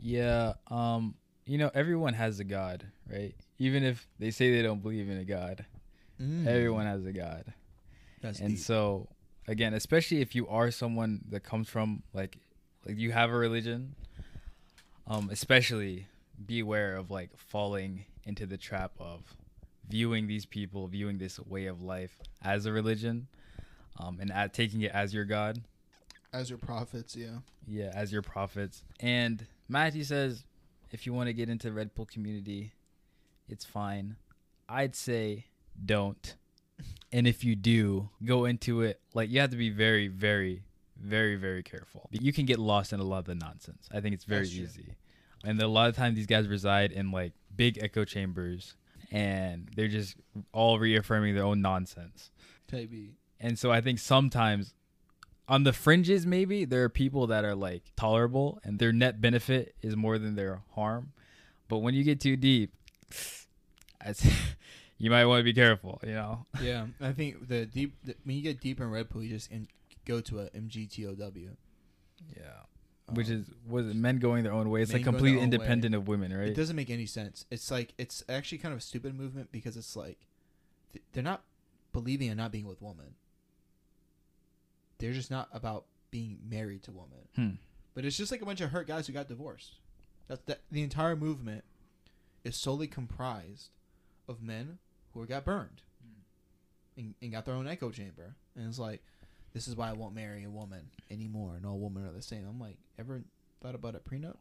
Yeah, 0.00 0.54
um, 0.68 1.14
you 1.44 1.58
know, 1.58 1.70
everyone 1.74 2.14
has 2.14 2.40
a 2.40 2.44
god, 2.44 2.86
right? 3.10 3.34
Even 3.58 3.84
if 3.84 4.08
they 4.18 4.30
say 4.30 4.50
they 4.50 4.62
don't 4.62 4.82
believe 4.82 5.08
in 5.08 5.18
a 5.18 5.24
god, 5.24 5.64
everyone 6.46 6.86
has 6.86 7.04
a 7.04 7.12
god. 7.12 7.52
That's 8.20 8.40
and 8.40 8.50
deep. 8.50 8.58
so 8.58 9.08
again, 9.46 9.74
especially 9.74 10.20
if 10.20 10.34
you 10.34 10.48
are 10.48 10.70
someone 10.70 11.24
that 11.30 11.40
comes 11.40 11.68
from 11.68 12.02
like 12.12 12.38
like 12.86 12.98
you 12.98 13.12
have 13.12 13.30
a 13.30 13.36
religion, 13.36 13.94
um, 15.06 15.28
especially 15.30 16.06
be 16.44 16.60
aware 16.60 16.96
of 16.96 17.10
like 17.10 17.30
falling 17.36 18.04
into 18.24 18.46
the 18.46 18.56
trap 18.56 18.92
of 18.98 19.20
viewing 19.88 20.26
these 20.26 20.46
people, 20.46 20.86
viewing 20.86 21.18
this 21.18 21.38
way 21.40 21.66
of 21.66 21.82
life 21.82 22.18
as 22.42 22.66
a 22.66 22.72
religion, 22.72 23.28
um, 23.98 24.18
and 24.20 24.32
at 24.32 24.54
taking 24.54 24.80
it 24.82 24.92
as 24.92 25.12
your 25.14 25.24
god. 25.24 25.62
as 26.32 26.48
your 26.48 26.58
prophets, 26.58 27.14
yeah. 27.14 27.38
Yeah, 27.66 27.92
as 27.94 28.12
your 28.12 28.22
prophets. 28.22 28.82
And 29.00 29.46
Matthew 29.68 30.02
says, 30.04 30.44
if 30.90 31.06
you 31.06 31.12
want 31.12 31.28
to 31.28 31.32
get 31.32 31.48
into 31.48 31.68
the 31.68 31.74
Red 31.74 31.94
Pill 31.94 32.06
community, 32.06 32.72
it's 33.48 33.64
fine. 33.64 34.16
I'd 34.68 34.96
say 34.96 35.46
don't. 35.84 36.34
And 37.12 37.26
if 37.26 37.44
you 37.44 37.54
do, 37.54 38.08
go 38.24 38.46
into 38.46 38.80
it 38.82 39.00
like 39.14 39.30
you 39.30 39.40
have 39.40 39.50
to 39.50 39.56
be 39.56 39.70
very, 39.70 40.08
very, 40.08 40.62
very, 40.96 41.36
very 41.36 41.62
careful. 41.62 42.08
You 42.10 42.32
can 42.32 42.46
get 42.46 42.58
lost 42.58 42.92
in 42.92 43.00
a 43.00 43.04
lot 43.04 43.18
of 43.18 43.24
the 43.26 43.34
nonsense. 43.34 43.88
I 43.92 44.00
think 44.00 44.14
it's 44.14 44.24
very 44.24 44.42
That's 44.42 44.54
true. 44.54 44.64
easy. 44.64 44.94
And 45.44 45.60
a 45.60 45.68
lot 45.68 45.88
of 45.88 45.96
times 45.96 46.16
these 46.16 46.26
guys 46.26 46.48
reside 46.48 46.92
in 46.92 47.10
like 47.10 47.32
big 47.54 47.78
echo 47.82 48.04
chambers 48.04 48.76
and 49.10 49.68
they're 49.76 49.88
just 49.88 50.16
all 50.52 50.78
reaffirming 50.78 51.34
their 51.34 51.44
own 51.44 51.60
nonsense. 51.60 52.30
Maybe. 52.72 53.16
And 53.38 53.58
so 53.58 53.70
I 53.70 53.80
think 53.80 53.98
sometimes 53.98 54.72
on 55.48 55.64
the 55.64 55.72
fringes, 55.72 56.24
maybe 56.24 56.64
there 56.64 56.84
are 56.84 56.88
people 56.88 57.26
that 57.26 57.44
are 57.44 57.54
like 57.54 57.82
tolerable 57.96 58.60
and 58.64 58.78
their 58.78 58.92
net 58.92 59.20
benefit 59.20 59.74
is 59.82 59.96
more 59.96 60.18
than 60.18 60.34
their 60.36 60.62
harm. 60.74 61.12
But 61.68 61.78
when 61.78 61.94
you 61.94 62.04
get 62.04 62.20
too 62.20 62.36
deep, 62.36 62.72
you 65.02 65.10
might 65.10 65.24
want 65.24 65.40
to 65.40 65.44
be 65.44 65.52
careful, 65.52 66.00
you 66.04 66.12
know? 66.12 66.46
Yeah, 66.62 66.86
I 67.00 67.10
think 67.10 67.48
the 67.48 67.66
deep 67.66 67.92
the, 68.04 68.14
when 68.22 68.36
you 68.36 68.42
get 68.42 68.60
deep 68.60 68.80
in 68.80 68.88
red 68.88 69.10
pill, 69.10 69.20
you 69.24 69.30
just 69.30 69.50
in, 69.50 69.66
go 70.06 70.20
to 70.20 70.38
a 70.42 70.50
MGTOW. 70.50 71.56
Yeah. 72.36 72.42
Which 73.12 73.26
Um, 73.26 73.32
is, 73.32 73.46
was 73.68 73.88
it 73.88 73.96
men 73.96 74.18
going 74.18 74.44
their 74.44 74.52
own 74.52 74.70
way? 74.70 74.80
It's 74.80 74.92
like 74.92 75.02
completely 75.02 75.40
own 75.40 75.50
way. 75.50 75.56
independent 75.56 75.96
of 75.96 76.06
women, 76.06 76.32
right? 76.32 76.46
It 76.46 76.54
doesn't 76.54 76.76
make 76.76 76.88
any 76.88 77.06
sense. 77.06 77.46
It's 77.50 77.68
like 77.68 77.94
it's 77.98 78.22
actually 78.28 78.58
kind 78.58 78.72
of 78.72 78.78
a 78.78 78.82
stupid 78.82 79.18
movement 79.18 79.50
because 79.50 79.76
it's 79.76 79.96
like 79.96 80.20
th- 80.92 81.04
they're 81.12 81.22
not 81.24 81.42
believing 81.92 82.28
in 82.28 82.36
not 82.36 82.52
being 82.52 82.68
with 82.68 82.80
women. 82.80 83.16
They're 84.98 85.12
just 85.12 85.32
not 85.32 85.48
about 85.52 85.86
being 86.12 86.38
married 86.48 86.84
to 86.84 86.92
women. 86.92 87.26
Hmm. 87.34 87.48
But 87.94 88.04
it's 88.04 88.16
just 88.16 88.30
like 88.30 88.40
a 88.40 88.46
bunch 88.46 88.60
of 88.60 88.70
hurt 88.70 88.86
guys 88.86 89.08
who 89.08 89.12
got 89.12 89.26
divorced. 89.26 89.80
That's 90.28 90.42
that 90.46 90.60
the 90.70 90.82
entire 90.84 91.16
movement 91.16 91.64
is 92.44 92.54
solely 92.56 92.86
comprised 92.86 93.70
of 94.28 94.40
men 94.40 94.78
who 95.14 95.26
got 95.26 95.44
burned 95.44 95.82
and, 96.96 97.14
and 97.20 97.32
got 97.32 97.44
their 97.44 97.54
own 97.54 97.66
echo 97.68 97.90
chamber. 97.90 98.34
And 98.56 98.66
it's 98.68 98.78
like, 98.78 99.02
this 99.52 99.68
is 99.68 99.76
why 99.76 99.90
I 99.90 99.92
won't 99.92 100.14
marry 100.14 100.44
a 100.44 100.50
woman 100.50 100.88
anymore. 101.10 101.58
No 101.62 101.74
women 101.74 102.06
are 102.06 102.12
the 102.12 102.22
same. 102.22 102.46
I'm 102.48 102.60
like, 102.60 102.78
ever 102.98 103.22
thought 103.62 103.74
about 103.74 103.94
a 103.94 103.98
prenup? 103.98 104.36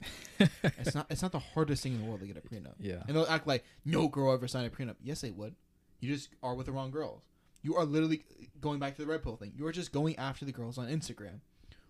It's 0.78 0.94
not. 0.94 1.06
It's 1.08 1.22
not 1.22 1.32
the 1.32 1.38
hardest 1.38 1.82
thing 1.82 1.94
in 1.94 2.02
the 2.02 2.06
world 2.06 2.20
to 2.20 2.26
get 2.26 2.36
a 2.36 2.42
prenup. 2.42 2.74
yeah. 2.78 3.02
And 3.08 3.16
they'll 3.16 3.24
act 3.26 3.46
like 3.46 3.64
no 3.86 4.06
girl 4.06 4.34
ever 4.34 4.46
signed 4.46 4.66
a 4.66 4.70
prenup. 4.70 4.96
Yes, 5.02 5.22
they 5.22 5.30
would. 5.30 5.54
You 6.00 6.12
just 6.12 6.28
are 6.42 6.54
with 6.54 6.66
the 6.66 6.72
wrong 6.72 6.90
girls. 6.90 7.22
You 7.62 7.74
are 7.76 7.86
literally 7.86 8.22
going 8.60 8.78
back 8.78 8.96
to 8.96 9.00
the 9.02 9.08
red 9.08 9.22
pill 9.22 9.36
thing. 9.36 9.52
You 9.56 9.66
are 9.66 9.72
just 9.72 9.92
going 9.92 10.14
after 10.16 10.44
the 10.44 10.52
girls 10.52 10.76
on 10.76 10.88
Instagram 10.88 11.40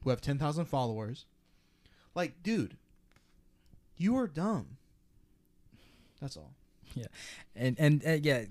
who 0.02 0.10
have 0.10 0.20
10,000 0.20 0.64
followers. 0.66 1.24
Like, 2.14 2.42
dude, 2.44 2.76
you 3.96 4.16
are 4.16 4.28
dumb. 4.28 4.76
That's 6.20 6.36
all. 6.36 6.54
and 7.56 7.76
and 7.78 8.06
uh, 8.06 8.12
yeah 8.22 8.44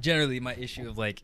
generally 0.00 0.40
my 0.40 0.54
issue 0.54 0.88
of 0.88 0.96
like 0.98 1.22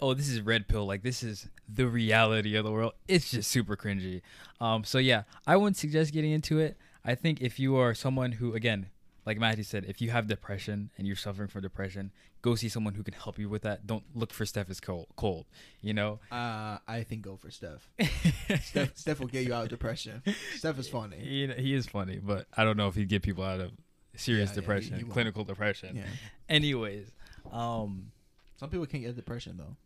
oh 0.00 0.14
this 0.14 0.28
is 0.28 0.40
red 0.40 0.66
pill 0.68 0.84
like 0.86 1.02
this 1.02 1.22
is 1.22 1.48
the 1.72 1.86
reality 1.86 2.56
of 2.56 2.64
the 2.64 2.70
world 2.72 2.92
it's 3.08 3.30
just 3.30 3.50
super 3.50 3.76
cringy 3.76 4.20
um 4.60 4.84
so 4.84 4.98
yeah 4.98 5.22
i 5.46 5.56
wouldn't 5.56 5.76
suggest 5.76 6.12
getting 6.12 6.32
into 6.32 6.58
it 6.58 6.76
i 7.04 7.14
think 7.14 7.40
if 7.40 7.58
you 7.58 7.76
are 7.76 7.94
someone 7.94 8.32
who 8.32 8.52
again 8.54 8.86
like 9.24 9.38
matthew 9.38 9.62
said 9.64 9.84
if 9.86 10.00
you 10.02 10.10
have 10.10 10.26
depression 10.26 10.90
and 10.98 11.06
you're 11.06 11.16
suffering 11.16 11.48
from 11.48 11.62
depression 11.62 12.10
go 12.42 12.54
see 12.54 12.68
someone 12.68 12.94
who 12.94 13.02
can 13.02 13.14
help 13.14 13.38
you 13.38 13.48
with 13.48 13.62
that 13.62 13.86
don't 13.86 14.04
look 14.14 14.32
for 14.32 14.44
steph 14.44 14.68
is 14.68 14.80
cold 14.80 15.06
cold 15.16 15.46
you 15.80 15.94
know 15.94 16.18
Uh, 16.32 16.78
I 16.88 17.04
think 17.08 17.22
go 17.22 17.36
for 17.36 17.50
Steph. 17.50 17.88
Steph, 18.62 18.96
Steph 18.96 19.20
will 19.20 19.28
get 19.28 19.46
you 19.46 19.54
out 19.54 19.62
of 19.62 19.68
depression. 19.70 20.22
Steph 20.56 20.78
is 20.78 20.88
funny. 20.88 21.16
he, 21.18 21.46
he 21.56 21.72
is 21.74 21.86
funny 21.86 22.18
but 22.22 22.46
i 22.56 22.64
don't 22.64 22.76
know 22.76 22.88
if 22.88 22.96
he'd 22.96 23.08
get 23.08 23.22
people 23.22 23.44
out 23.44 23.60
of 23.60 23.70
serious 24.16 24.50
Yeah, 24.50 24.54
depression 24.56 24.96
won't. 24.98 25.10
clinical 25.10 25.44
depression 25.44 26.02
anyways 26.48 27.10
um 27.52 28.10
Some 28.56 28.70
people 28.70 28.86
can't 28.86 29.02
get 29.04 29.16
depression 29.16 29.56
though. 29.56 29.76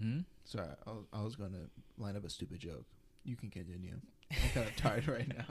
hmm? 0.00 0.20
Sorry, 0.44 0.68
I 0.86 0.90
was, 0.90 1.04
I 1.12 1.22
was 1.22 1.36
gonna 1.36 1.66
line 1.98 2.16
up 2.16 2.24
a 2.24 2.30
stupid 2.30 2.60
joke. 2.60 2.84
You 3.24 3.36
can 3.36 3.50
continue. 3.50 3.94
I'm 4.30 4.36
kind 4.52 4.66
of 4.68 4.76
tired 4.84 5.08
right 5.08 5.26
now. 5.28 5.44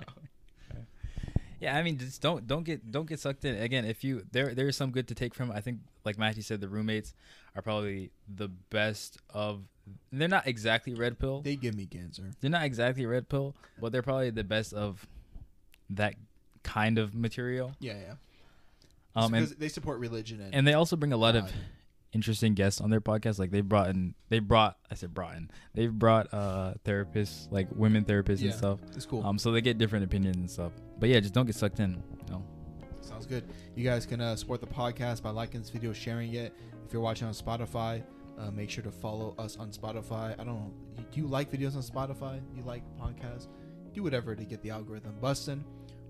Yeah, 1.60 1.78
I 1.78 1.82
mean, 1.84 1.98
just 1.98 2.22
don't 2.22 2.46
don't 2.46 2.64
get 2.64 2.92
don't 2.92 3.08
get 3.08 3.20
sucked 3.22 3.46
in. 3.46 3.56
Again, 3.56 3.86
if 3.86 4.04
you 4.04 4.26
there 4.32 4.54
there 4.54 4.68
is 4.68 4.76
some 4.76 4.92
good 4.92 5.08
to 5.08 5.16
take 5.16 5.34
from. 5.34 5.50
I 5.52 5.62
think, 5.62 5.80
like 6.04 6.18
Matthew 6.18 6.44
said, 6.44 6.60
the 6.60 6.68
roommates 6.68 7.14
are 7.56 7.62
probably 7.62 8.12
the 8.28 8.50
best 8.50 9.18
of. 9.30 9.62
They're 10.12 10.28
not 10.28 10.46
exactly 10.46 10.94
red 10.94 11.20
pill. 11.20 11.42
They 11.42 11.56
give 11.56 11.74
me 11.76 11.86
cancer. 11.86 12.32
They're 12.42 12.50
not 12.52 12.64
exactly 12.64 13.06
red 13.06 13.30
pill, 13.30 13.56
but 13.80 13.92
they're 13.94 14.02
probably 14.02 14.30
the 14.30 14.44
best 14.44 14.74
of 14.74 15.08
that 15.92 16.16
kind 16.64 16.98
of 16.98 17.14
material. 17.16 17.76
Yeah, 17.80 17.94
yeah. 17.94 18.14
Um, 19.16 19.34
and 19.34 19.48
they 19.48 19.70
support 19.70 20.00
religion 20.00 20.42
and, 20.42 20.56
and 20.56 20.66
they 20.68 20.74
also 20.74 20.96
bring 20.96 21.14
a 21.14 21.18
lot 21.18 21.36
of 21.36 21.52
interesting 22.14 22.56
guests 22.56 22.82
on 22.82 22.90
their 22.90 23.02
podcast. 23.02 23.38
Like 23.38 23.52
they 23.52 23.62
brought 23.62 23.90
in, 23.90 24.16
they 24.30 24.40
brought 24.40 24.78
I 24.90 24.96
said 24.96 25.14
brought 25.14 25.36
in, 25.36 25.52
they've 25.76 25.92
brought 25.94 26.34
uh 26.34 26.74
therapists, 26.84 27.52
like 27.52 27.68
women 27.76 28.06
therapists 28.06 28.40
Yeah. 28.42 28.50
and 28.50 28.58
stuff. 28.58 28.80
it's 28.96 29.06
cool. 29.06 29.24
Um, 29.26 29.38
so 29.38 29.52
they 29.52 29.62
get 29.62 29.78
different 29.78 30.06
opinions 30.06 30.38
and 30.38 30.50
stuff. 30.50 30.72
But 31.00 31.10
yeah, 31.10 31.20
just 31.20 31.34
don't 31.34 31.46
get 31.46 31.56
sucked 31.56 31.80
in. 31.80 32.02
You 32.28 32.34
know? 32.34 32.44
Sounds 33.02 33.26
good. 33.28 33.44
You 33.76 33.84
guys 33.84 34.06
can 34.06 34.20
uh, 34.22 34.36
support 34.36 34.62
the 34.62 34.68
podcast 34.68 35.22
by 35.22 35.30
liking 35.30 35.62
this 35.62 35.70
video, 35.70 35.94
sharing 35.94 36.34
it. 36.34 36.56
If 36.88 36.92
you're 36.94 37.02
watching 37.02 37.28
on 37.28 37.34
Spotify, 37.34 38.02
uh, 38.40 38.50
make 38.50 38.70
sure 38.70 38.84
to 38.84 38.92
follow 38.92 39.36
us 39.38 39.58
on 39.58 39.72
Spotify. 39.72 40.34
I 40.34 40.44
don't 40.44 40.48
know. 40.56 40.74
Do 41.12 41.20
you 41.20 41.28
like 41.28 41.52
videos 41.52 41.76
on 41.76 41.84
Spotify? 41.84 42.42
You 42.56 42.64
like 42.64 42.82
podcasts? 43.00 43.48
Do 43.94 44.02
whatever 44.02 44.36
to 44.36 44.44
get 44.44 44.62
the 44.64 44.72
algorithm 44.72 45.16
busting. 45.22 45.64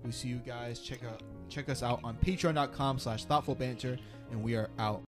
We 0.04 0.12
see 0.12 0.28
you 0.28 0.36
guys. 0.36 0.80
Check 0.80 1.04
out 1.04 1.22
check 1.48 1.68
us 1.68 1.82
out 1.82 2.00
on 2.04 2.16
patreon.com 2.16 2.98
slash 2.98 3.24
thoughtful 3.24 3.54
banter 3.54 3.98
and 4.30 4.42
we 4.42 4.54
are 4.54 4.70
out. 4.78 5.02